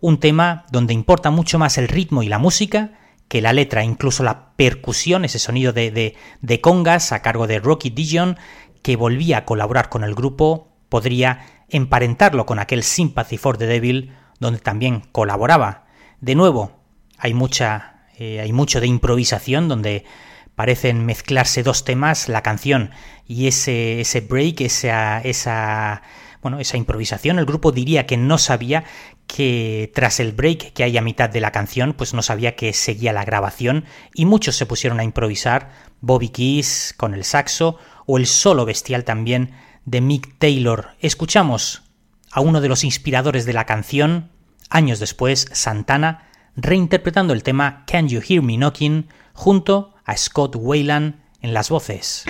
Un 0.00 0.18
tema 0.18 0.64
donde 0.70 0.94
importa 0.94 1.30
mucho 1.30 1.58
más 1.58 1.78
el 1.78 1.88
ritmo 1.88 2.22
y 2.22 2.28
la 2.28 2.38
música 2.38 2.92
que 3.28 3.42
la 3.42 3.52
letra, 3.52 3.82
incluso 3.82 4.22
la 4.22 4.50
percusión, 4.56 5.24
ese 5.24 5.38
sonido 5.38 5.72
de, 5.72 5.90
de, 5.90 6.14
de 6.42 6.60
congas 6.60 7.12
a 7.12 7.22
cargo 7.22 7.46
de 7.46 7.58
Rocky 7.58 7.90
Dijon, 7.90 8.36
que 8.86 8.94
volvía 8.94 9.38
a 9.38 9.44
colaborar 9.44 9.88
con 9.88 10.04
el 10.04 10.14
grupo, 10.14 10.68
podría 10.88 11.64
emparentarlo 11.68 12.46
con 12.46 12.60
aquel 12.60 12.84
Sympathy 12.84 13.36
for 13.36 13.58
the 13.58 13.66
Devil, 13.66 14.12
donde 14.38 14.60
también 14.60 15.00
colaboraba. 15.10 15.86
De 16.20 16.36
nuevo, 16.36 16.70
hay 17.18 17.34
mucha, 17.34 18.04
eh, 18.16 18.38
hay 18.40 18.52
mucho 18.52 18.80
de 18.80 18.86
improvisación, 18.86 19.66
donde 19.66 20.04
parecen 20.54 21.04
mezclarse 21.04 21.64
dos 21.64 21.82
temas, 21.82 22.28
la 22.28 22.44
canción 22.44 22.92
y 23.26 23.48
ese, 23.48 24.00
ese 24.00 24.20
break, 24.20 24.60
esa, 24.60 25.20
esa, 25.20 26.02
bueno, 26.40 26.60
esa 26.60 26.76
improvisación. 26.76 27.40
El 27.40 27.44
grupo 27.44 27.72
diría 27.72 28.06
que 28.06 28.16
no 28.16 28.38
sabía 28.38 28.84
que 29.26 29.90
tras 29.96 30.20
el 30.20 30.30
break 30.30 30.74
que 30.74 30.84
hay 30.84 30.96
a 30.96 31.02
mitad 31.02 31.28
de 31.28 31.40
la 31.40 31.50
canción, 31.50 31.92
pues 31.92 32.14
no 32.14 32.22
sabía 32.22 32.54
que 32.54 32.72
seguía 32.72 33.12
la 33.12 33.24
grabación 33.24 33.84
y 34.14 34.26
muchos 34.26 34.54
se 34.54 34.64
pusieron 34.64 35.00
a 35.00 35.04
improvisar, 35.04 35.72
Bobby 36.00 36.28
Keys 36.28 36.94
con 36.96 37.14
el 37.14 37.24
saxo 37.24 37.78
o 38.06 38.18
el 38.18 38.26
solo 38.26 38.64
bestial 38.64 39.04
también 39.04 39.52
de 39.84 40.00
Mick 40.00 40.38
Taylor. 40.38 40.90
Escuchamos 41.00 41.82
a 42.30 42.40
uno 42.40 42.60
de 42.60 42.68
los 42.68 42.84
inspiradores 42.84 43.44
de 43.44 43.52
la 43.52 43.66
canción, 43.66 44.30
años 44.70 44.98
después, 44.98 45.48
Santana, 45.52 46.28
reinterpretando 46.56 47.32
el 47.32 47.42
tema 47.42 47.84
Can 47.86 48.08
You 48.08 48.20
Hear 48.26 48.42
Me 48.42 48.56
Knocking 48.56 49.08
junto 49.32 49.94
a 50.04 50.16
Scott 50.16 50.56
Wayland 50.56 51.20
en 51.40 51.54
las 51.54 51.68
voces. 51.68 52.24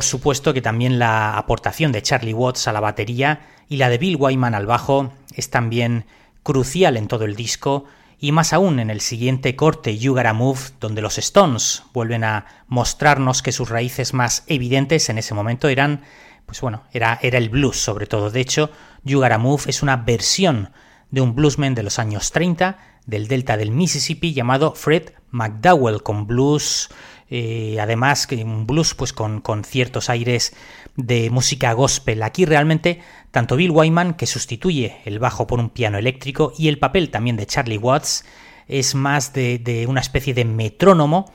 Por 0.00 0.06
supuesto 0.06 0.54
que 0.54 0.62
también 0.62 0.98
la 0.98 1.36
aportación 1.36 1.92
de 1.92 2.00
Charlie 2.00 2.32
Watts 2.32 2.66
a 2.66 2.72
la 2.72 2.80
batería 2.80 3.40
y 3.68 3.76
la 3.76 3.90
de 3.90 3.98
Bill 3.98 4.16
Wyman 4.16 4.54
al 4.54 4.64
bajo 4.64 5.12
es 5.34 5.50
también 5.50 6.06
crucial 6.42 6.96
en 6.96 7.06
todo 7.06 7.26
el 7.26 7.36
disco 7.36 7.84
y 8.18 8.32
más 8.32 8.54
aún 8.54 8.80
en 8.80 8.88
el 8.88 9.02
siguiente 9.02 9.56
corte 9.56 9.98
You 9.98 10.14
Gotta 10.14 10.32
Move, 10.32 10.58
donde 10.80 11.02
los 11.02 11.18
Stones 11.18 11.82
vuelven 11.92 12.24
a 12.24 12.46
mostrarnos 12.66 13.42
que 13.42 13.52
sus 13.52 13.68
raíces 13.68 14.14
más 14.14 14.42
evidentes 14.46 15.10
en 15.10 15.18
ese 15.18 15.34
momento 15.34 15.68
eran, 15.68 16.00
pues 16.46 16.62
bueno, 16.62 16.84
era, 16.94 17.18
era 17.20 17.36
el 17.36 17.50
blues 17.50 17.76
sobre 17.76 18.06
todo. 18.06 18.30
De 18.30 18.40
hecho, 18.40 18.70
You 19.04 19.18
Gotta 19.20 19.36
Move 19.36 19.64
es 19.66 19.82
una 19.82 19.98
versión 19.98 20.70
de 21.10 21.20
un 21.20 21.34
bluesman 21.34 21.74
de 21.74 21.82
los 21.82 21.98
años 21.98 22.32
30 22.32 22.78
del 23.04 23.28
delta 23.28 23.58
del 23.58 23.70
Mississippi 23.70 24.32
llamado 24.32 24.74
Fred 24.74 25.10
McDowell, 25.30 26.02
con 26.02 26.26
blues, 26.26 26.88
eh, 27.30 27.78
además 27.80 28.26
un 28.30 28.66
blues 28.66 28.94
pues 28.94 29.12
con, 29.12 29.40
con 29.40 29.64
ciertos 29.64 30.10
aires 30.10 30.52
de 30.96 31.30
música 31.30 31.72
gospel. 31.72 32.22
Aquí 32.22 32.44
realmente 32.44 33.00
tanto 33.30 33.56
Bill 33.56 33.70
Wyman, 33.70 34.14
que 34.14 34.26
sustituye 34.26 34.96
el 35.04 35.18
bajo 35.18 35.46
por 35.46 35.60
un 35.60 35.70
piano 35.70 35.98
eléctrico, 35.98 36.52
y 36.58 36.68
el 36.68 36.78
papel 36.78 37.10
también 37.10 37.36
de 37.36 37.46
Charlie 37.46 37.78
Watts, 37.78 38.24
es 38.66 38.94
más 38.94 39.32
de, 39.32 39.58
de, 39.58 39.86
una 39.86 40.00
especie 40.00 40.34
de 40.34 40.44
metrónomo 40.44 41.32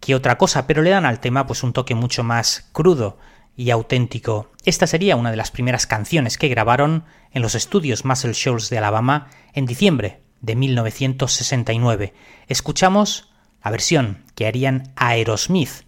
que 0.00 0.14
otra 0.14 0.38
cosa, 0.38 0.66
pero 0.66 0.82
le 0.82 0.90
dan 0.90 1.06
al 1.06 1.20
tema 1.20 1.46
pues 1.46 1.62
un 1.62 1.72
toque 1.72 1.94
mucho 1.94 2.22
más 2.22 2.68
crudo 2.72 3.18
y 3.56 3.70
auténtico. 3.70 4.52
Esta 4.64 4.86
sería 4.86 5.16
una 5.16 5.30
de 5.30 5.36
las 5.36 5.50
primeras 5.50 5.86
canciones 5.86 6.38
que 6.38 6.48
grabaron 6.48 7.04
en 7.32 7.42
los 7.42 7.54
estudios 7.54 8.04
Muscle 8.04 8.32
Shoals 8.32 8.70
de 8.70 8.78
Alabama 8.78 9.28
en 9.52 9.66
diciembre 9.66 10.20
de 10.40 10.54
1969. 10.54 12.14
Escuchamos 12.46 13.32
la 13.64 13.70
versión 13.70 14.24
que 14.38 14.46
harían 14.46 14.92
Aerosmith 14.94 15.82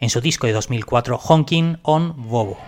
en 0.00 0.10
su 0.10 0.20
disco 0.20 0.48
de 0.48 0.52
2004 0.52 1.16
Honking 1.16 1.78
on 1.84 2.28
Bobo. 2.28 2.58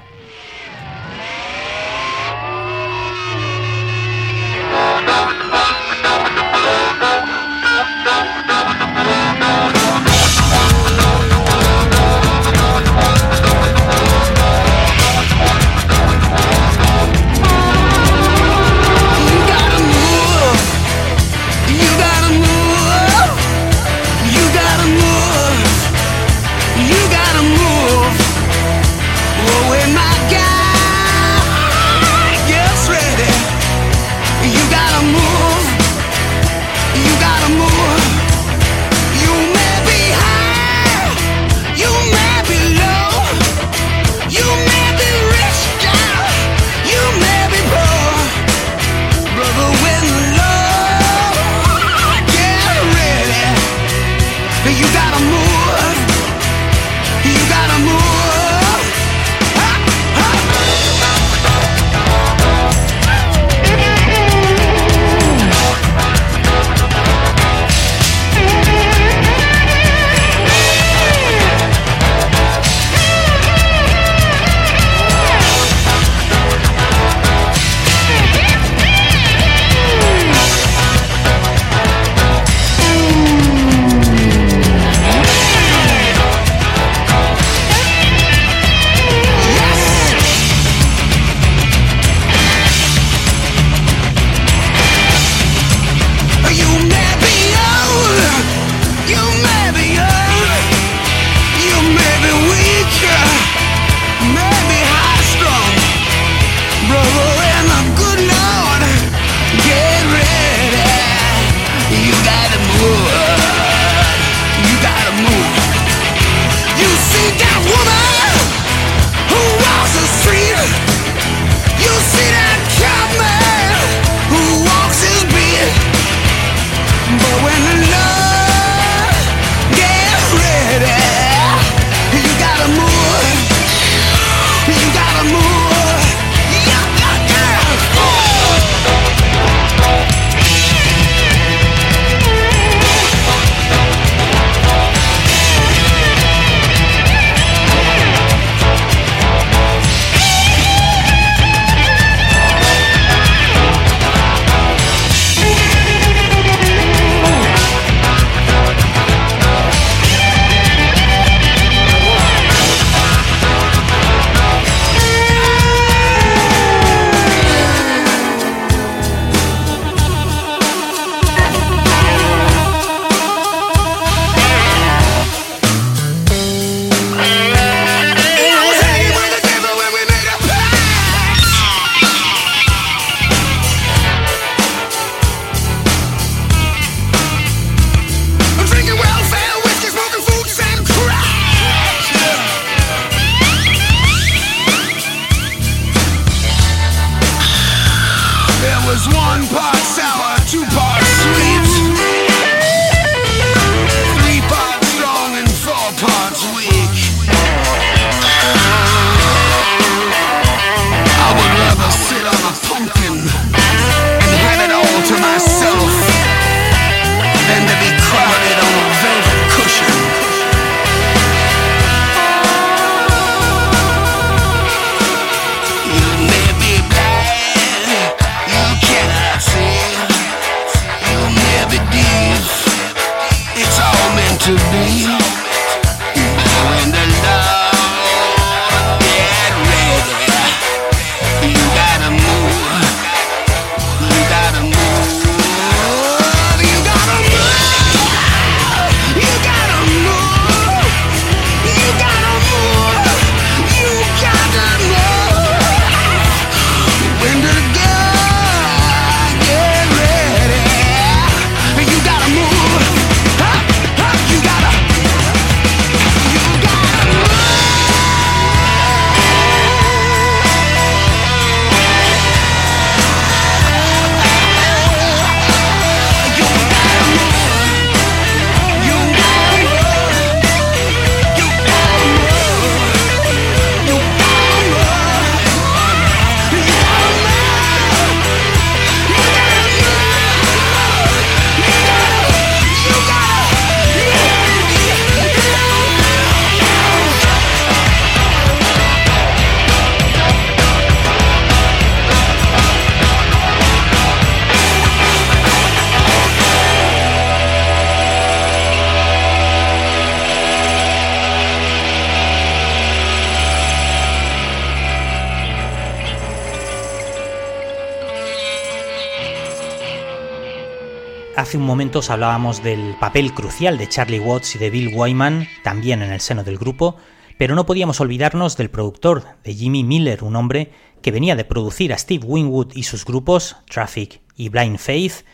Hace 321.47 321.59
un 321.59 321.64
momento 321.64 322.01
os 322.01 322.11
hablábamos 322.11 322.61
del 322.64 322.97
papel 322.99 323.32
crucial 323.32 323.78
de 323.78 323.88
Charlie 323.88 324.18
Watts 324.18 324.57
y 324.57 324.59
de 324.59 324.68
Bill 324.68 324.92
Wyman, 324.92 325.47
también 325.62 326.03
en 326.03 326.11
el 326.11 326.20
seno 326.20 326.42
del 326.42 326.59
grupo, 326.59 326.97
pero 327.38 327.55
no 327.55 327.66
podíamos 327.66 328.01
olvidarnos 328.01 328.57
del 328.57 328.68
productor, 328.68 329.22
de 329.44 329.55
Jimmy 329.55 329.84
Miller, 329.84 330.24
un 330.24 330.34
hombre 330.34 330.72
que 331.03 331.12
venía 331.12 331.36
de 331.36 331.44
producir 331.44 331.92
a 331.92 331.99
Steve 331.99 332.26
Winwood 332.26 332.72
y 332.74 332.82
sus 332.82 333.05
grupos, 333.05 333.59
Traffic 333.70 334.22
y 334.34 334.49
Blind 334.49 334.78
Faith, 334.78 335.24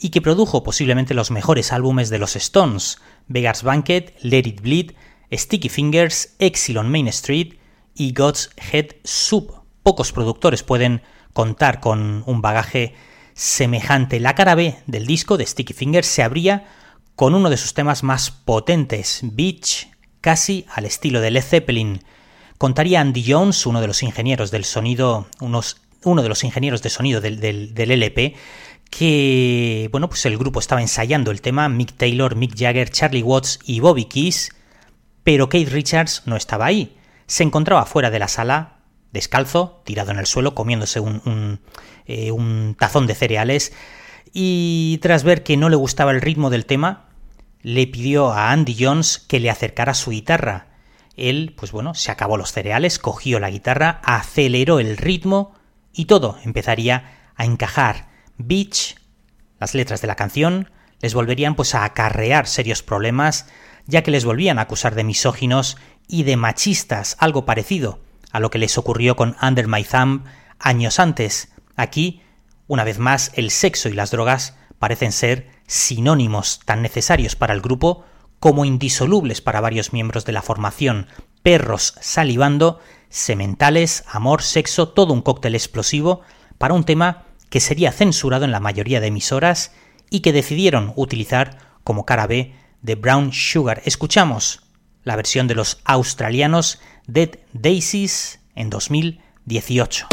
y 0.00 0.08
que 0.08 0.20
produjo 0.20 0.64
posiblemente 0.64 1.14
los 1.14 1.30
mejores 1.30 1.72
álbumes 1.72 2.10
de 2.10 2.18
los 2.18 2.34
Stones, 2.34 2.98
Vegas 3.28 3.62
Banquet, 3.62 4.18
Let 4.22 4.48
It 4.48 4.62
Bleed, 4.62 4.94
Sticky 5.30 5.68
Fingers, 5.68 6.34
Exilon 6.40 6.90
Main 6.90 7.06
Street 7.06 7.60
y 7.94 8.12
God's 8.12 8.50
Head 8.72 8.96
Soup. 9.04 9.52
Pocos 9.84 10.10
productores 10.10 10.64
pueden 10.64 11.02
contar 11.32 11.78
con 11.78 12.24
un 12.26 12.42
bagaje 12.42 12.96
semejante. 13.40 14.20
La 14.20 14.34
cara 14.34 14.54
B 14.54 14.76
del 14.86 15.06
disco 15.06 15.38
de 15.38 15.46
Sticky 15.46 15.72
Fingers 15.72 16.06
se 16.06 16.22
abría 16.22 16.66
con 17.16 17.34
uno 17.34 17.48
de 17.48 17.56
sus 17.56 17.72
temas 17.72 18.02
más 18.02 18.30
potentes, 18.30 19.20
Beach, 19.22 19.88
casi 20.20 20.66
al 20.74 20.84
estilo 20.84 21.22
de 21.22 21.30
Led 21.30 21.42
Zeppelin. 21.42 22.04
Contaría 22.58 23.00
Andy 23.00 23.24
Jones, 23.26 23.64
uno 23.64 23.80
de 23.80 23.86
los 23.86 24.02
ingenieros 24.02 24.50
del 24.50 24.66
sonido, 24.66 25.26
unos, 25.40 25.80
uno 26.04 26.22
de 26.22 26.28
los 26.28 26.44
ingenieros 26.44 26.82
de 26.82 26.90
sonido 26.90 27.22
del, 27.22 27.72
LP, 27.74 28.34
que 28.90 29.88
bueno, 29.90 30.10
pues 30.10 30.26
el 30.26 30.36
grupo 30.36 30.60
estaba 30.60 30.82
ensayando 30.82 31.30
el 31.30 31.40
tema, 31.40 31.70
Mick 31.70 31.96
Taylor, 31.96 32.36
Mick 32.36 32.54
Jagger, 32.54 32.90
Charlie 32.90 33.22
Watts 33.22 33.58
y 33.64 33.80
Bobby 33.80 34.04
Keys, 34.04 34.50
pero 35.24 35.48
Kate 35.48 35.70
Richards 35.70 36.24
no 36.26 36.36
estaba 36.36 36.66
ahí. 36.66 36.94
Se 37.26 37.42
encontraba 37.42 37.86
fuera 37.86 38.10
de 38.10 38.18
la 38.18 38.28
sala, 38.28 38.80
descalzo, 39.12 39.80
tirado 39.86 40.10
en 40.10 40.18
el 40.18 40.26
suelo, 40.26 40.54
comiéndose 40.54 41.00
un, 41.00 41.60
eh, 42.06 42.30
un 42.30 42.76
tazón 42.78 43.06
de 43.06 43.14
cereales, 43.14 43.72
y 44.32 44.98
tras 45.02 45.24
ver 45.24 45.42
que 45.42 45.56
no 45.56 45.68
le 45.68 45.76
gustaba 45.76 46.12
el 46.12 46.20
ritmo 46.20 46.50
del 46.50 46.66
tema, 46.66 47.08
le 47.62 47.86
pidió 47.86 48.32
a 48.32 48.52
Andy 48.52 48.76
Jones 48.78 49.18
que 49.18 49.40
le 49.40 49.50
acercara 49.50 49.94
su 49.94 50.10
guitarra. 50.10 50.68
Él, 51.16 51.54
pues 51.56 51.72
bueno, 51.72 51.94
se 51.94 52.10
acabó 52.10 52.36
los 52.36 52.52
cereales, 52.52 52.98
cogió 52.98 53.40
la 53.40 53.50
guitarra, 53.50 54.00
aceleró 54.04 54.80
el 54.80 54.96
ritmo 54.96 55.54
y 55.92 56.06
todo 56.06 56.38
empezaría 56.44 57.32
a 57.36 57.44
encajar. 57.44 58.08
Beach, 58.38 58.96
las 59.58 59.74
letras 59.74 60.00
de 60.00 60.06
la 60.06 60.16
canción, 60.16 60.70
les 61.00 61.14
volverían 61.14 61.54
pues 61.54 61.74
a 61.74 61.84
acarrear 61.84 62.46
serios 62.46 62.82
problemas, 62.82 63.46
ya 63.86 64.02
que 64.02 64.10
les 64.10 64.24
volvían 64.24 64.58
a 64.58 64.62
acusar 64.62 64.94
de 64.94 65.04
misóginos 65.04 65.76
y 66.06 66.22
de 66.22 66.36
machistas, 66.36 67.16
algo 67.18 67.44
parecido 67.44 68.00
a 68.32 68.40
lo 68.40 68.50
que 68.50 68.58
les 68.58 68.78
ocurrió 68.78 69.16
con 69.16 69.36
Under 69.42 69.66
My 69.66 69.84
Thumb 69.84 70.24
años 70.58 71.00
antes. 71.00 71.52
Aquí, 71.80 72.20
una 72.66 72.84
vez 72.84 72.98
más, 72.98 73.32
el 73.36 73.50
sexo 73.50 73.88
y 73.88 73.94
las 73.94 74.10
drogas 74.10 74.54
parecen 74.78 75.12
ser 75.12 75.48
sinónimos 75.66 76.60
tan 76.66 76.82
necesarios 76.82 77.36
para 77.36 77.54
el 77.54 77.62
grupo 77.62 78.04
como 78.38 78.66
indisolubles 78.66 79.40
para 79.40 79.62
varios 79.62 79.94
miembros 79.94 80.26
de 80.26 80.32
la 80.32 80.42
formación, 80.42 81.06
perros 81.42 81.94
salivando, 82.02 82.80
sementales, 83.08 84.04
amor, 84.10 84.42
sexo, 84.42 84.90
todo 84.90 85.14
un 85.14 85.22
cóctel 85.22 85.54
explosivo 85.54 86.20
para 86.58 86.74
un 86.74 86.84
tema 86.84 87.24
que 87.48 87.60
sería 87.60 87.92
censurado 87.92 88.44
en 88.44 88.52
la 88.52 88.60
mayoría 88.60 89.00
de 89.00 89.06
emisoras 89.06 89.72
y 90.10 90.20
que 90.20 90.34
decidieron 90.34 90.92
utilizar 90.96 91.56
como 91.82 92.04
cara 92.04 92.26
B 92.26 92.54
de 92.82 92.94
Brown 92.94 93.32
Sugar. 93.32 93.80
Escuchamos 93.86 94.64
la 95.02 95.16
versión 95.16 95.48
de 95.48 95.54
los 95.54 95.80
australianos 95.84 96.78
Dead 97.06 97.30
Daisies 97.54 98.40
en 98.54 98.68
2018. 98.68 100.08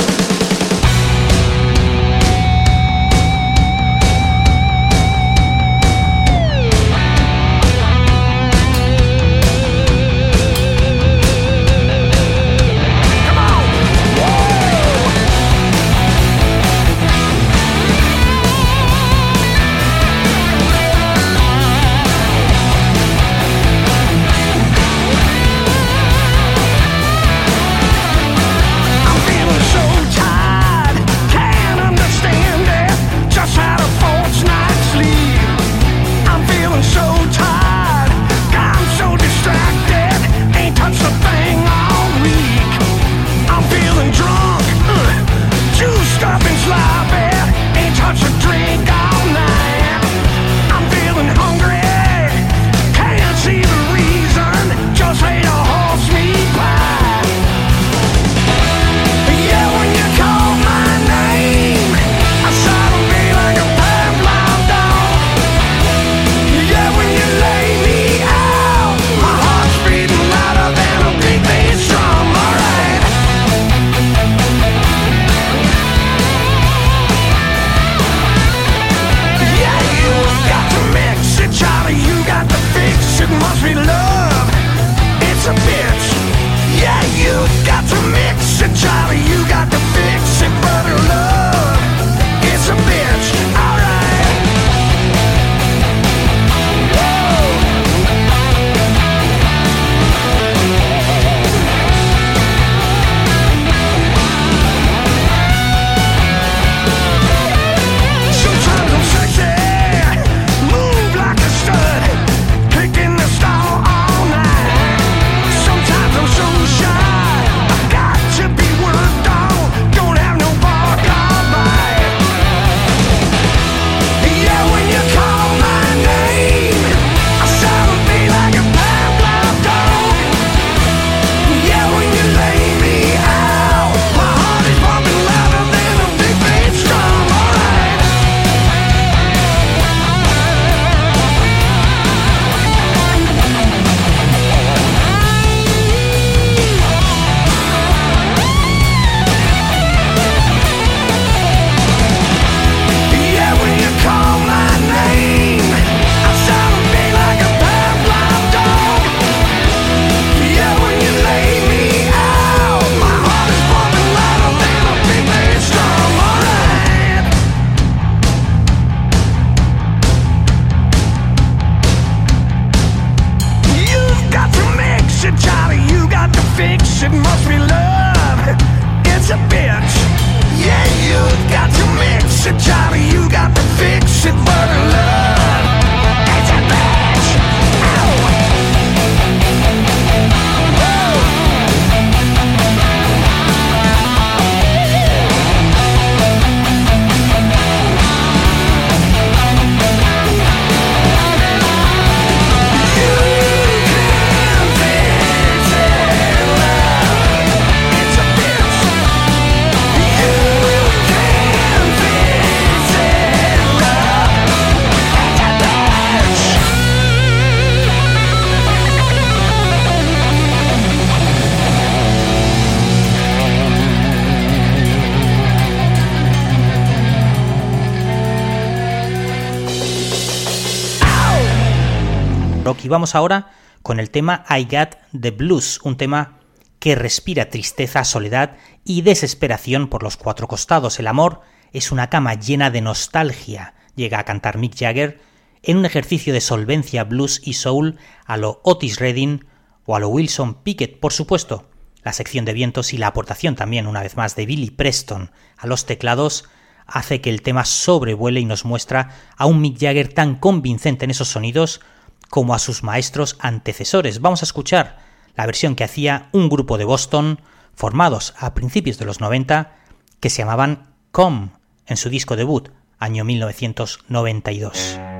Y 232.87 232.89
vamos 232.89 233.15
ahora 233.15 233.51
con 233.83 233.99
el 233.99 234.09
tema 234.09 234.45
I 234.49 234.63
Got 234.63 234.95
the 235.19 235.31
Blues, 235.31 235.81
un 235.83 235.97
tema 235.97 236.39
que 236.79 236.95
respira 236.95 237.49
tristeza, 237.49 238.05
soledad 238.05 238.55
y 238.85 239.01
desesperación 239.01 239.89
por 239.89 240.03
los 240.03 240.15
cuatro 240.15 240.47
costados. 240.47 240.97
El 240.99 241.07
amor 241.07 241.41
es 241.73 241.91
una 241.91 242.09
cama 242.09 242.35
llena 242.35 242.71
de 242.71 242.79
nostalgia, 242.79 243.73
llega 243.95 244.19
a 244.19 244.23
cantar 244.23 244.57
Mick 244.57 244.73
Jagger 244.77 245.19
en 245.63 245.75
un 245.75 245.85
ejercicio 245.85 246.31
de 246.31 246.39
solvencia 246.39 247.03
blues 247.03 247.41
y 247.43 247.55
soul 247.55 247.97
a 248.25 248.37
lo 248.37 248.61
Otis 248.63 249.01
Redding 249.01 249.43
o 249.85 249.97
a 249.97 249.99
lo 249.99 250.07
Wilson 250.07 250.63
Pickett, 250.63 251.01
por 251.01 251.11
supuesto. 251.11 251.69
La 252.03 252.13
sección 252.13 252.45
de 252.45 252.53
vientos 252.53 252.93
y 252.93 252.97
la 252.97 253.07
aportación 253.07 253.55
también, 253.57 253.85
una 253.85 254.01
vez 254.01 254.15
más, 254.15 254.37
de 254.37 254.45
Billy 254.45 254.69
Preston 254.69 255.31
a 255.57 255.67
los 255.67 255.85
teclados 255.85 256.45
hace 256.85 257.19
que 257.19 257.31
el 257.31 257.41
tema 257.41 257.65
sobrevuele 257.65 258.39
y 258.39 258.45
nos 258.45 258.63
muestra 258.63 259.09
a 259.35 259.45
un 259.45 259.59
Mick 259.59 259.77
Jagger 259.77 260.13
tan 260.13 260.35
convincente 260.35 261.03
en 261.03 261.11
esos 261.11 261.27
sonidos 261.27 261.81
como 262.29 262.53
a 262.53 262.59
sus 262.59 262.83
maestros 262.83 263.37
antecesores. 263.39 264.21
Vamos 264.21 264.41
a 264.41 264.45
escuchar 264.45 264.97
la 265.35 265.45
versión 265.45 265.75
que 265.75 265.83
hacía 265.83 266.29
un 266.31 266.49
grupo 266.49 266.77
de 266.77 266.85
Boston 266.85 267.41
formados 267.73 268.33
a 268.39 268.53
principios 268.53 268.97
de 268.97 269.05
los 269.05 269.21
90 269.21 269.75
que 270.19 270.29
se 270.29 270.39
llamaban 270.39 270.93
Com 271.11 271.51
en 271.85 271.97
su 271.97 272.09
disco 272.09 272.35
debut, 272.35 272.69
año 272.99 273.23
1992. 273.23 275.16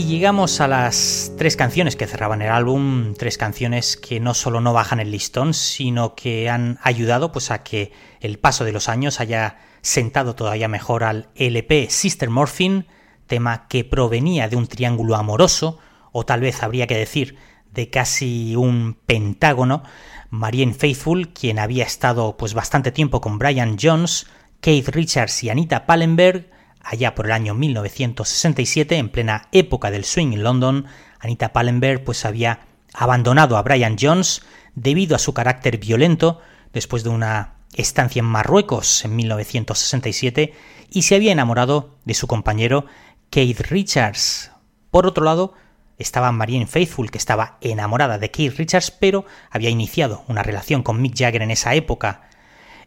Y 0.00 0.04
llegamos 0.04 0.62
a 0.62 0.66
las 0.66 1.32
tres 1.36 1.56
canciones 1.56 1.94
que 1.94 2.06
cerraban 2.06 2.40
el 2.40 2.50
álbum, 2.50 3.12
tres 3.12 3.36
canciones 3.36 3.98
que 3.98 4.18
no 4.18 4.32
solo 4.32 4.62
no 4.62 4.72
bajan 4.72 4.98
el 4.98 5.10
listón, 5.10 5.52
sino 5.52 6.14
que 6.14 6.48
han 6.48 6.78
ayudado 6.82 7.32
pues 7.32 7.50
a 7.50 7.62
que 7.62 7.92
el 8.22 8.38
paso 8.38 8.64
de 8.64 8.72
los 8.72 8.88
años 8.88 9.20
haya 9.20 9.58
sentado 9.82 10.34
todavía 10.34 10.68
mejor 10.68 11.04
al 11.04 11.28
LP 11.34 11.88
Sister 11.90 12.30
Morphine, 12.30 12.86
tema 13.26 13.68
que 13.68 13.84
provenía 13.84 14.48
de 14.48 14.56
un 14.56 14.68
triángulo 14.68 15.16
amoroso, 15.16 15.78
o 16.12 16.24
tal 16.24 16.40
vez 16.40 16.62
habría 16.62 16.86
que 16.86 16.96
decir 16.96 17.36
de 17.70 17.90
casi 17.90 18.56
un 18.56 18.96
pentágono, 19.04 19.82
Marianne 20.30 20.72
Faithful, 20.72 21.34
quien 21.34 21.58
había 21.58 21.84
estado 21.84 22.38
pues 22.38 22.54
bastante 22.54 22.90
tiempo 22.90 23.20
con 23.20 23.38
Brian 23.38 23.76
Jones, 23.78 24.26
Keith 24.62 24.88
Richards 24.88 25.44
y 25.44 25.50
Anita 25.50 25.84
Pallenberg, 25.84 26.50
allá 26.82 27.14
por 27.14 27.26
el 27.26 27.32
año 27.32 27.54
1967, 27.54 28.96
en 28.96 29.08
plena 29.08 29.48
época 29.52 29.90
del 29.90 30.04
swing 30.04 30.32
en 30.32 30.42
London, 30.42 30.86
Anita 31.18 31.52
Pallenberg 31.52 32.04
pues 32.04 32.24
había 32.24 32.60
abandonado 32.92 33.56
a 33.56 33.62
Brian 33.62 33.96
Jones 34.00 34.42
debido 34.74 35.16
a 35.16 35.18
su 35.18 35.34
carácter 35.34 35.78
violento 35.78 36.40
después 36.72 37.04
de 37.04 37.10
una 37.10 37.54
estancia 37.74 38.20
en 38.20 38.26
Marruecos 38.26 39.04
en 39.04 39.16
1967 39.16 40.54
y 40.90 41.02
se 41.02 41.14
había 41.14 41.32
enamorado 41.32 41.96
de 42.04 42.14
su 42.14 42.26
compañero 42.26 42.86
Keith 43.30 43.60
Richards. 43.60 44.50
Por 44.90 45.06
otro 45.06 45.24
lado, 45.24 45.54
estaba 45.98 46.32
Marianne 46.32 46.66
Faithful, 46.66 47.10
que 47.10 47.18
estaba 47.18 47.58
enamorada 47.60 48.18
de 48.18 48.30
Keith 48.30 48.56
Richards, 48.56 48.90
pero 48.90 49.24
había 49.50 49.70
iniciado 49.70 50.24
una 50.28 50.42
relación 50.42 50.82
con 50.82 51.00
Mick 51.00 51.16
Jagger 51.16 51.42
en 51.42 51.50
esa 51.50 51.74
época. 51.74 52.28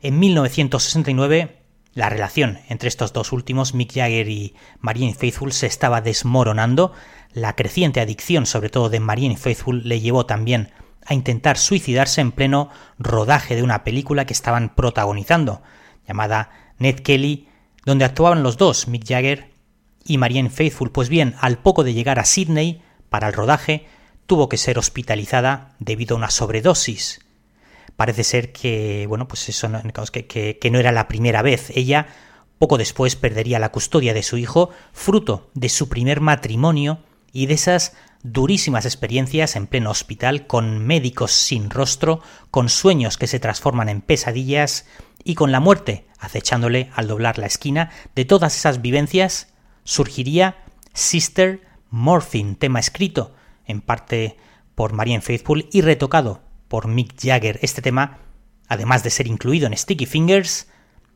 En 0.02 0.20
1969 0.20 1.63
la 1.94 2.10
relación 2.10 2.60
entre 2.70 2.90
estos 2.90 3.14
dos 3.14 3.32
últimos, 3.32 3.74
Mick 3.74 3.94
Jagger 3.94 4.28
y 4.30 4.56
Marianne 4.80 5.14
Faithful, 5.14 5.54
se 5.54 5.68
estaba 5.68 6.02
desmoronando. 6.02 6.94
La 7.34 7.56
creciente 7.56 8.02
adicción, 8.02 8.46
sobre 8.46 8.70
todo 8.70 8.90
de 8.90 9.00
Marianne 9.00 9.38
Faithful, 9.38 9.88
le 9.88 10.00
llevó 10.00 10.26
también 10.26 10.72
a 11.06 11.14
intentar 11.14 11.58
suicidarse 11.58 12.22
en 12.22 12.32
pleno 12.32 12.70
rodaje 12.98 13.56
de 13.56 13.64
una 13.64 13.84
película 13.84 14.26
que 14.26 14.34
estaban 14.34 14.74
protagonizando, 14.74 15.62
llamada 16.08 16.50
Ned 16.80 17.00
Kelly, 17.02 17.48
donde 17.86 18.06
actuaban 18.06 18.44
los 18.44 18.58
dos, 18.58 18.88
Mick 18.88 19.08
Jagger 19.08 19.52
y 20.04 20.18
Marianne 20.18 20.50
Faithful. 20.50 20.92
Pues 20.92 21.10
bien, 21.10 21.36
al 21.40 21.60
poco 21.60 21.84
de 21.84 21.94
llegar 21.94 22.20
a 22.20 22.26
Sydney 22.26 22.82
para 23.10 23.28
el 23.28 23.34
rodaje, 23.34 23.86
tuvo 24.26 24.50
que 24.50 24.58
ser 24.58 24.80
hospitalizada 24.80 25.76
debido 25.80 26.16
a 26.16 26.18
una 26.18 26.32
sobredosis 26.32 27.23
parece 27.96 28.24
ser 28.24 28.52
que, 28.52 29.06
bueno, 29.08 29.28
pues 29.28 29.48
eso 29.50 29.70
que, 30.12 30.26
que, 30.60 30.72
no 30.72 30.80
era 30.80 30.92
la 30.92 31.08
primera 31.08 31.42
vez. 31.42 31.72
Ella 31.76 32.08
poco 32.58 32.78
después 32.78 33.16
perdería 33.16 33.60
la 33.60 33.72
custodia 33.72 34.14
de 34.14 34.24
su 34.24 34.38
hijo, 34.38 34.70
fruto 34.94 35.50
de 35.54 35.70
su 35.70 35.90
primer 35.90 36.22
matrimonio 36.22 37.00
y 37.32 37.48
de 37.48 37.56
esas 37.56 37.94
durísimas 38.24 38.86
experiencias 38.86 39.56
en 39.56 39.68
pleno 39.68 39.92
hospital 39.92 40.48
con 40.48 40.80
médicos 40.86 41.32
sin 41.32 41.70
rostro, 41.70 42.22
con 42.52 42.70
sueños 42.70 43.18
que 43.18 43.28
se 43.28 43.40
transforman 43.40 43.90
en 43.90 44.02
pesadillas 44.02 44.86
y 45.24 45.36
con 45.36 45.52
la 45.52 45.60
muerte 45.60 46.06
acechándole 46.20 46.90
al 46.96 47.08
doblar 47.08 47.38
la 47.38 47.48
esquina. 47.48 47.92
De 48.16 48.26
todas 48.26 48.56
esas 48.56 48.82
vivencias 48.82 49.54
surgiría 49.84 50.64
Sister 50.94 51.62
Morphine, 51.90 52.56
tema 52.56 52.80
escrito 52.80 53.36
en 53.66 53.82
parte 53.82 54.38
por 54.74 54.94
Marianne 54.94 55.22
Faithful 55.22 55.68
y 55.72 55.82
retocado 55.82 56.42
por 56.74 56.88
Mick 56.88 57.14
Jagger. 57.22 57.60
Este 57.62 57.84
tema, 57.84 58.18
además 58.68 59.04
de 59.04 59.12
ser 59.12 59.28
incluido 59.28 59.68
en 59.68 59.78
Sticky 59.78 60.08
Fingers, 60.08 60.70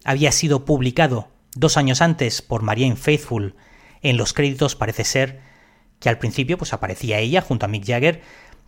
había 0.05 0.31
sido 0.31 0.65
publicado 0.65 1.29
dos 1.55 1.77
años 1.77 2.03
antes 2.03 2.43
por 2.43 2.61
Marianne 2.61 2.95
Faithful. 2.95 3.55
En 4.03 4.17
los 4.17 4.34
créditos 4.34 4.75
parece 4.75 5.03
ser 5.03 5.41
que 5.99 6.09
al 6.09 6.19
principio 6.19 6.59
pues 6.59 6.73
aparecía 6.73 7.17
ella 7.17 7.41
junto 7.41 7.65
a 7.65 7.69
Mick 7.69 7.88
Jagger, 7.88 8.21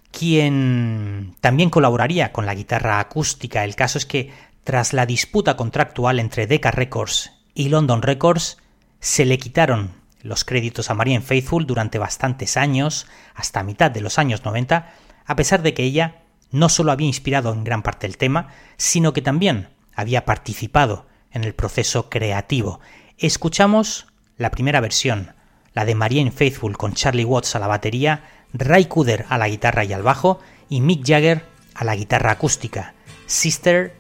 quien 0.10 1.36
también 1.42 1.70
colaboraría 1.70 2.32
con 2.32 2.48
la 2.48 2.56
guitarra 2.56 3.00
acústica. 3.00 3.64
El 3.64 3.76
caso 3.76 4.00
es 4.00 4.08
que 4.08 4.32
tras 4.64 4.92
la 4.92 5.06
disputa 5.06 5.56
contractual 5.56 6.20
entre 6.20 6.48
Decca 6.48 6.72
Records 6.72 7.34
y 7.54 7.70
London 7.70 8.02
Records, 8.02 8.58
se 9.00 9.26
le 9.26 9.38
quitaron 9.38 9.92
los 10.24 10.44
créditos 10.44 10.90
a 10.90 10.96
Marianne 10.96 11.24
Faithful 11.24 11.68
durante 11.68 12.00
bastantes 12.00 12.58
años, 12.58 13.06
hasta 13.36 13.62
mitad 13.62 13.92
de 13.92 14.02
los 14.02 14.18
años 14.18 14.44
90, 14.44 14.92
a 15.24 15.36
pesar 15.36 15.62
de 15.62 15.76
que 15.76 15.84
ella 15.84 16.24
no 16.52 16.70
solo 16.70 16.92
había 16.92 17.08
inspirado 17.08 17.54
en 17.54 17.64
gran 17.64 17.84
parte 17.84 18.08
el 18.08 18.18
tema, 18.18 18.50
sino 18.78 19.14
que 19.14 19.22
también 19.22 19.70
había 19.94 20.26
participado 20.26 21.06
en 21.32 21.44
el 21.44 21.54
proceso 21.54 22.10
creativo. 22.10 22.80
Escuchamos 23.18 24.08
la 24.38 24.52
primera 24.52 24.80
versión, 24.80 25.34
la 25.74 25.86
de 25.86 25.96
Marianne 25.96 26.32
Faithful 26.32 26.78
con 26.78 26.94
Charlie 26.94 27.26
Watts 27.26 27.56
a 27.56 27.60
la 27.60 27.68
batería, 27.68 28.24
Ray 28.54 28.86
Cooder 28.86 29.26
a 29.30 29.38
la 29.38 29.50
guitarra 29.50 29.84
y 29.84 29.94
al 29.94 30.04
bajo 30.04 30.40
y 30.70 30.82
Mick 30.82 31.06
Jagger 31.06 31.46
a 31.76 31.84
la 31.84 31.96
guitarra 31.96 32.32
acústica, 32.32 32.94
Sister 33.28 33.96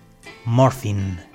Morphine. 0.45 1.28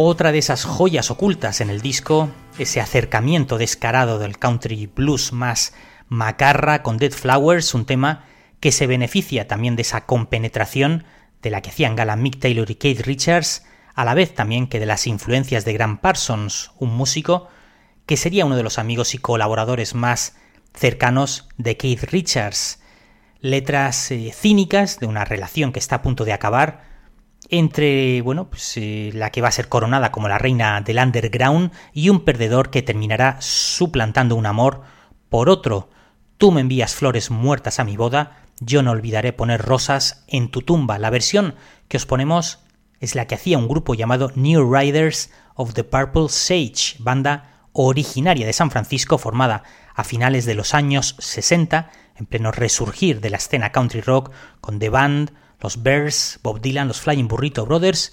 Otra 0.00 0.30
de 0.30 0.38
esas 0.38 0.64
joyas 0.64 1.10
ocultas 1.10 1.60
en 1.60 1.70
el 1.70 1.80
disco, 1.80 2.30
ese 2.56 2.80
acercamiento 2.80 3.58
descarado 3.58 4.20
del 4.20 4.38
country 4.38 4.86
blues 4.86 5.32
más 5.32 5.74
macarra 6.06 6.84
con 6.84 6.98
Dead 6.98 7.10
Flowers, 7.10 7.74
un 7.74 7.84
tema 7.84 8.24
que 8.60 8.70
se 8.70 8.86
beneficia 8.86 9.48
también 9.48 9.74
de 9.74 9.82
esa 9.82 10.06
compenetración 10.06 11.02
de 11.42 11.50
la 11.50 11.62
que 11.62 11.70
hacían 11.70 11.96
gala 11.96 12.14
Mick 12.14 12.38
Taylor 12.38 12.70
y 12.70 12.76
Keith 12.76 13.00
Richards, 13.00 13.64
a 13.92 14.04
la 14.04 14.14
vez 14.14 14.36
también 14.36 14.68
que 14.68 14.78
de 14.78 14.86
las 14.86 15.08
influencias 15.08 15.64
de 15.64 15.72
Grant 15.72 16.00
Parsons, 16.00 16.70
un 16.78 16.94
músico 16.94 17.48
que 18.06 18.16
sería 18.16 18.46
uno 18.46 18.54
de 18.54 18.62
los 18.62 18.78
amigos 18.78 19.14
y 19.14 19.18
colaboradores 19.18 19.96
más 19.96 20.36
cercanos 20.74 21.48
de 21.56 21.76
Keith 21.76 22.04
Richards. 22.04 22.78
Letras 23.40 24.12
eh, 24.12 24.30
cínicas 24.32 25.00
de 25.00 25.06
una 25.06 25.24
relación 25.24 25.72
que 25.72 25.80
está 25.80 25.96
a 25.96 26.02
punto 26.02 26.24
de 26.24 26.34
acabar, 26.34 26.87
entre, 27.48 28.20
bueno, 28.22 28.48
pues 28.50 28.76
eh, 28.76 29.10
la 29.14 29.30
que 29.30 29.40
va 29.40 29.48
a 29.48 29.52
ser 29.52 29.68
coronada 29.68 30.12
como 30.12 30.28
la 30.28 30.38
reina 30.38 30.80
del 30.80 30.98
underground 30.98 31.72
y 31.92 32.10
un 32.10 32.24
perdedor 32.24 32.70
que 32.70 32.82
terminará 32.82 33.38
suplantando 33.40 34.36
un 34.36 34.46
amor 34.46 34.82
por 35.28 35.48
otro. 35.48 35.88
Tú 36.36 36.52
me 36.52 36.60
envías 36.60 36.94
flores 36.94 37.30
muertas 37.30 37.80
a 37.80 37.84
mi 37.84 37.96
boda, 37.96 38.44
yo 38.60 38.82
no 38.82 38.90
olvidaré 38.90 39.32
poner 39.32 39.62
rosas 39.62 40.24
en 40.28 40.50
tu 40.50 40.62
tumba. 40.62 40.98
La 40.98 41.10
versión 41.10 41.54
que 41.88 41.96
os 41.96 42.06
ponemos 42.06 42.60
es 43.00 43.14
la 43.14 43.26
que 43.26 43.34
hacía 43.34 43.58
un 43.58 43.68
grupo 43.68 43.94
llamado 43.94 44.32
New 44.34 44.72
Riders 44.72 45.30
of 45.54 45.74
the 45.74 45.84
Purple 45.84 46.28
Sage, 46.28 46.96
banda 46.98 47.66
originaria 47.72 48.46
de 48.46 48.52
San 48.52 48.70
Francisco 48.70 49.18
formada 49.18 49.62
a 49.94 50.04
finales 50.04 50.44
de 50.44 50.54
los 50.54 50.74
años 50.74 51.16
60, 51.18 51.90
en 52.16 52.26
pleno 52.26 52.50
resurgir 52.50 53.20
de 53.20 53.30
la 53.30 53.36
escena 53.36 53.70
country 53.70 54.00
rock, 54.00 54.32
con 54.60 54.78
The 54.78 54.88
Band, 54.88 55.32
los 55.60 55.82
Bears, 55.82 56.38
Bob 56.42 56.60
Dylan, 56.60 56.88
los 56.88 57.00
Flying 57.00 57.28
Burrito 57.28 57.66
Brothers. 57.66 58.12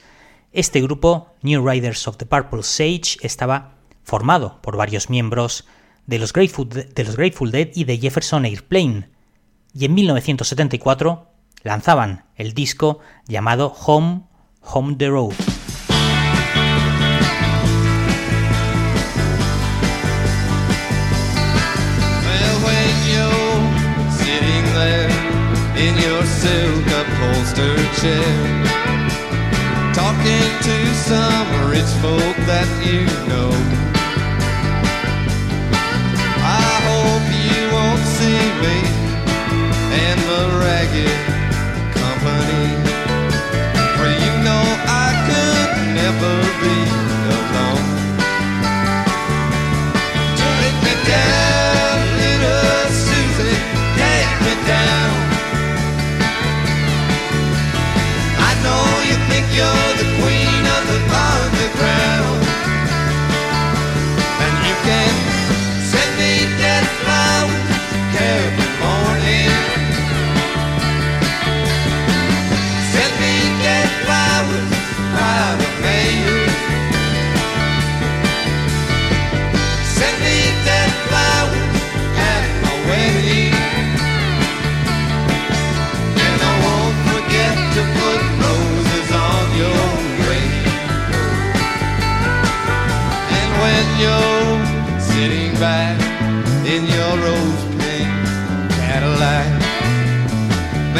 Este 0.52 0.82
grupo, 0.82 1.34
New 1.42 1.68
Riders 1.68 2.08
of 2.08 2.18
the 2.18 2.26
Purple 2.26 2.64
Sage, 2.64 3.18
estaba 3.22 3.76
formado 4.04 4.62
por 4.62 4.78
varios 4.78 5.10
miembros 5.10 5.66
de 6.06 6.20
los 6.20 6.34
Grateful, 6.34 6.70
de 6.70 7.04
los 7.04 7.18
Grateful 7.18 7.52
Dead 7.52 7.70
y 7.74 7.84
de 7.84 7.98
Jefferson 7.98 8.46
Airplane. 8.46 9.10
Y 9.74 9.86
en 9.86 9.94
1974 9.94 11.32
lanzaban 11.64 12.26
el 12.36 12.54
disco 12.54 13.00
llamado 13.28 13.74
Home, 13.86 14.22
Home 14.62 14.96
the 14.98 15.10
Road. 15.10 15.34
Upholstered 27.46 27.78
chair, 28.02 28.64
talking 29.94 30.50
to 30.64 30.78
some 30.96 31.70
rich 31.70 31.92
folk 32.02 32.36
that 32.48 32.68
you 32.84 33.06
know. 33.30 33.52
I 36.42 36.72
hope 36.88 37.26
you 37.46 37.62
won't 37.76 38.04
see 38.18 38.42
me 38.64 38.78
and 40.06 40.20
the 40.32 40.44
ragged 40.64 41.22
company. 41.94 42.68
For 43.96 44.10
you 44.10 44.34
know 44.44 44.66
I 44.88 45.10
could 45.28 45.72
never 45.94 46.36
be 46.62 47.05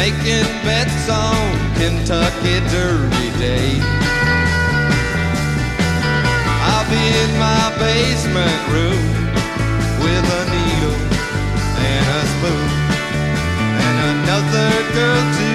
making 0.06 0.46
bets 0.62 1.08
on 1.10 1.50
Kentucky 1.74 2.60
Derby 2.70 3.28
Day. 3.42 3.74
I'll 6.68 6.88
be 6.88 7.04
in 7.22 7.30
my 7.42 7.64
basement 7.82 8.60
room 8.70 9.02
with 10.04 10.26
a 10.40 10.44
needle 10.54 10.98
and 11.90 12.04
a 12.18 12.22
spoon 12.32 12.68
and 13.82 13.96
another 14.14 14.70
girl 14.94 15.22
to 15.38 15.45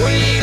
We 0.00 0.41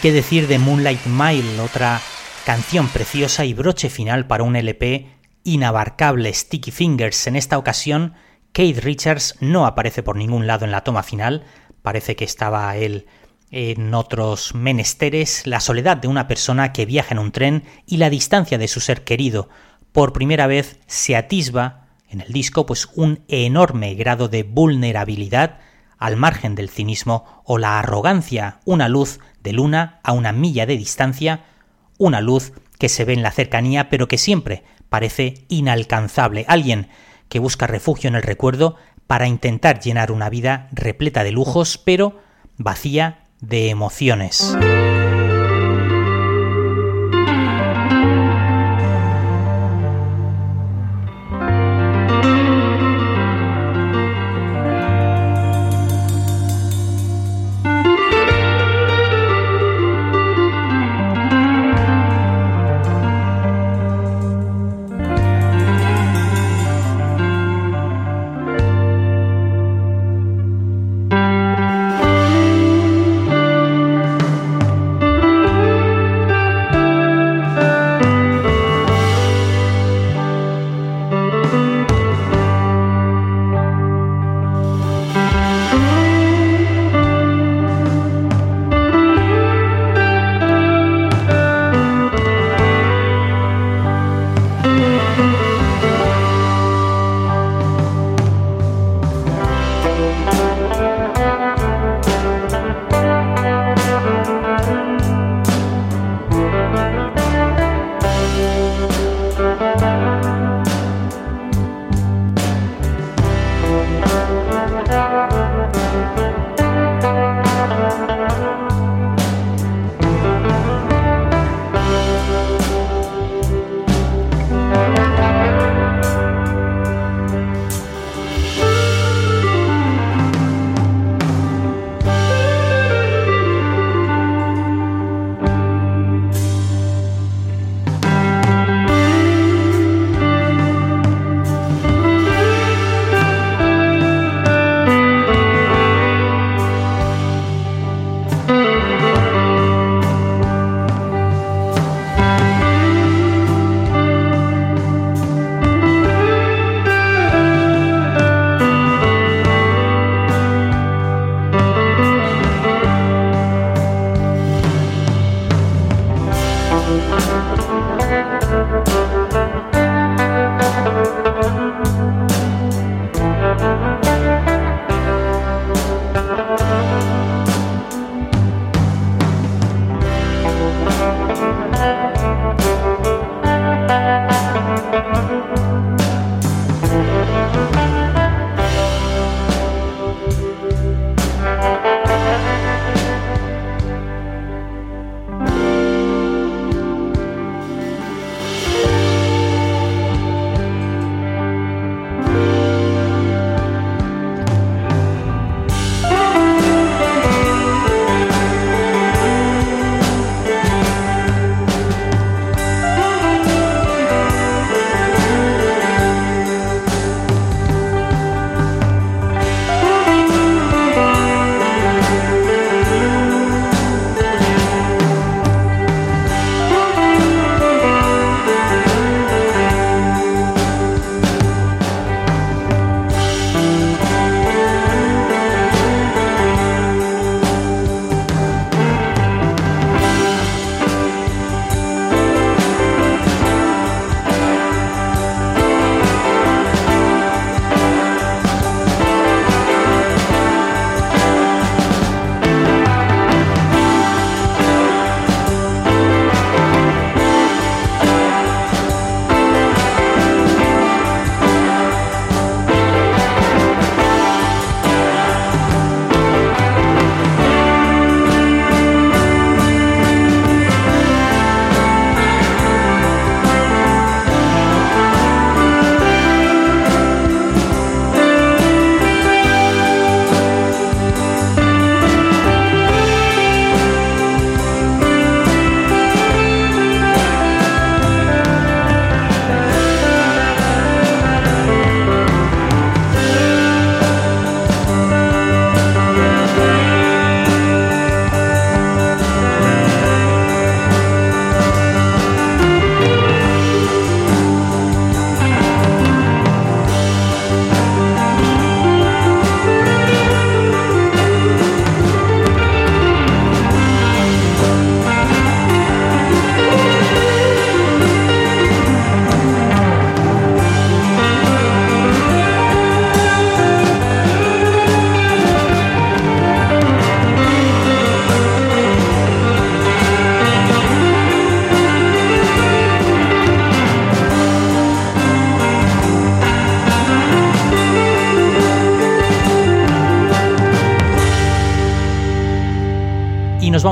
qué 0.00 0.12
decir 0.12 0.46
de 0.46 0.58
Moonlight 0.58 1.04
Mile, 1.06 1.60
otra 1.60 2.00
canción 2.46 2.88
preciosa 2.88 3.44
y 3.44 3.52
broche 3.52 3.90
final 3.90 4.26
para 4.26 4.44
un 4.44 4.56
LP 4.56 5.08
inabarcable 5.44 6.32
Sticky 6.32 6.70
Fingers. 6.70 7.26
En 7.26 7.36
esta 7.36 7.58
ocasión, 7.58 8.14
Kate 8.52 8.80
Richards 8.80 9.36
no 9.40 9.66
aparece 9.66 10.02
por 10.02 10.16
ningún 10.16 10.46
lado 10.46 10.64
en 10.64 10.70
la 10.70 10.84
toma 10.84 11.02
final, 11.02 11.44
parece 11.82 12.16
que 12.16 12.24
estaba 12.24 12.74
él 12.76 13.06
en 13.50 13.92
otros 13.92 14.54
menesteres, 14.54 15.46
la 15.46 15.60
soledad 15.60 15.98
de 15.98 16.08
una 16.08 16.28
persona 16.28 16.72
que 16.72 16.86
viaja 16.86 17.12
en 17.12 17.18
un 17.18 17.32
tren 17.32 17.64
y 17.84 17.98
la 17.98 18.08
distancia 18.08 18.56
de 18.56 18.68
su 18.68 18.80
ser 18.80 19.04
querido. 19.04 19.50
Por 19.92 20.14
primera 20.14 20.46
vez 20.46 20.78
se 20.86 21.14
atisba 21.14 21.88
en 22.08 22.22
el 22.22 22.32
disco 22.32 22.64
pues 22.64 22.88
un 22.94 23.22
enorme 23.28 23.94
grado 23.94 24.28
de 24.28 24.44
vulnerabilidad 24.44 25.58
al 25.98 26.16
margen 26.16 26.54
del 26.54 26.70
cinismo 26.70 27.42
o 27.44 27.58
la 27.58 27.78
arrogancia, 27.78 28.60
una 28.64 28.88
luz 28.88 29.20
de 29.42 29.52
luna 29.52 30.00
a 30.02 30.12
una 30.12 30.32
milla 30.32 30.66
de 30.66 30.76
distancia, 30.76 31.44
una 31.98 32.20
luz 32.20 32.52
que 32.78 32.88
se 32.88 33.04
ve 33.04 33.12
en 33.12 33.22
la 33.22 33.30
cercanía 33.30 33.88
pero 33.90 34.08
que 34.08 34.18
siempre 34.18 34.64
parece 34.88 35.44
inalcanzable, 35.48 36.44
alguien 36.48 36.88
que 37.28 37.38
busca 37.38 37.66
refugio 37.66 38.08
en 38.08 38.16
el 38.16 38.22
recuerdo 38.22 38.76
para 39.06 39.28
intentar 39.28 39.80
llenar 39.80 40.12
una 40.12 40.28
vida 40.30 40.68
repleta 40.72 41.24
de 41.24 41.32
lujos 41.32 41.78
pero 41.78 42.20
vacía 42.56 43.26
de 43.40 43.70
emociones. 43.70 44.56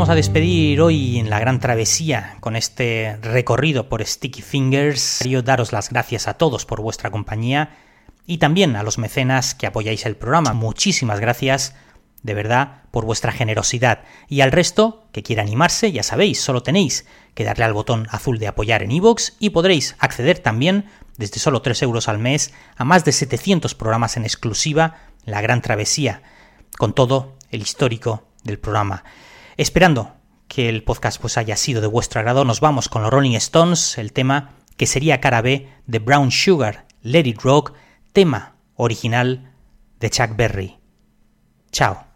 A 0.09 0.15
despedir 0.15 0.81
hoy 0.81 1.19
en 1.19 1.29
la 1.29 1.39
gran 1.39 1.61
travesía 1.61 2.39
con 2.41 2.57
este 2.57 3.19
recorrido 3.21 3.91
por 3.91 4.03
Sticky 4.03 4.41
Fingers. 4.41 5.19
Quiero 5.21 5.43
daros 5.43 5.73
las 5.73 5.91
gracias 5.91 6.29
a 6.29 6.35
todos 6.35 6.65
por 6.65 6.81
vuestra 6.81 7.11
compañía 7.11 7.77
y 8.25 8.39
también 8.39 8.77
a 8.77 8.83
los 8.83 8.97
mecenas 8.97 9.55
que 9.55 9.67
apoyáis 9.67 10.07
el 10.07 10.17
programa. 10.17 10.55
Muchísimas 10.55 11.21
gracias, 11.21 11.75
de 12.23 12.33
verdad, 12.33 12.85
por 12.91 13.05
vuestra 13.05 13.33
generosidad. 13.33 14.05
Y 14.29 14.41
al 14.41 14.51
resto, 14.51 15.05
que 15.13 15.23
quiera 15.23 15.43
animarse, 15.43 15.93
ya 15.93 16.03
sabéis, 16.03 16.41
solo 16.41 16.63
tenéis 16.63 17.05
que 17.35 17.45
darle 17.45 17.65
al 17.65 17.75
botón 17.75 18.07
azul 18.11 18.39
de 18.39 18.49
apoyar 18.49 18.83
en 18.83 18.93
iVoox 18.93 19.33
y 19.39 19.51
podréis 19.51 19.95
acceder 19.99 20.39
también, 20.39 20.87
desde 21.19 21.39
solo 21.39 21.61
3 21.61 21.83
euros 21.83 22.09
al 22.09 22.19
mes, 22.19 22.55
a 22.77 22.85
más 22.85 23.05
de 23.05 23.13
700 23.13 23.75
programas 23.75 24.17
en 24.17 24.25
exclusiva, 24.25 24.97
La 25.27 25.43
Gran 25.43 25.61
Travesía, 25.61 26.23
con 26.79 26.95
todo 26.95 27.37
el 27.51 27.61
histórico 27.61 28.25
del 28.43 28.59
programa. 28.59 29.05
Esperando 29.59 30.15
que 30.47 30.69
el 30.69 30.85
podcast 30.85 31.21
pues 31.21 31.37
haya 31.37 31.57
sido 31.57 31.81
de 31.81 31.89
vuestro 31.89 32.21
agrado, 32.21 32.45
nos 32.45 32.61
vamos 32.61 32.89
con 32.89 33.03
los 33.03 33.11
Rolling 33.11 33.35
Stones, 33.35 33.99
el 33.99 34.13
tema 34.13 34.51
que 34.77 34.87
sería 34.87 35.21
cara 35.21 35.43
B 35.43 35.69
de 35.85 35.99
Brown 35.99 36.31
Sugar, 36.31 36.87
Let 37.03 37.27
It 37.27 37.41
Rock, 37.43 37.73
tema 38.13 38.55
original 38.77 39.53
de 39.99 40.11
Chuck 40.11 40.37
Berry. 40.37 40.79
Chao. 41.73 42.08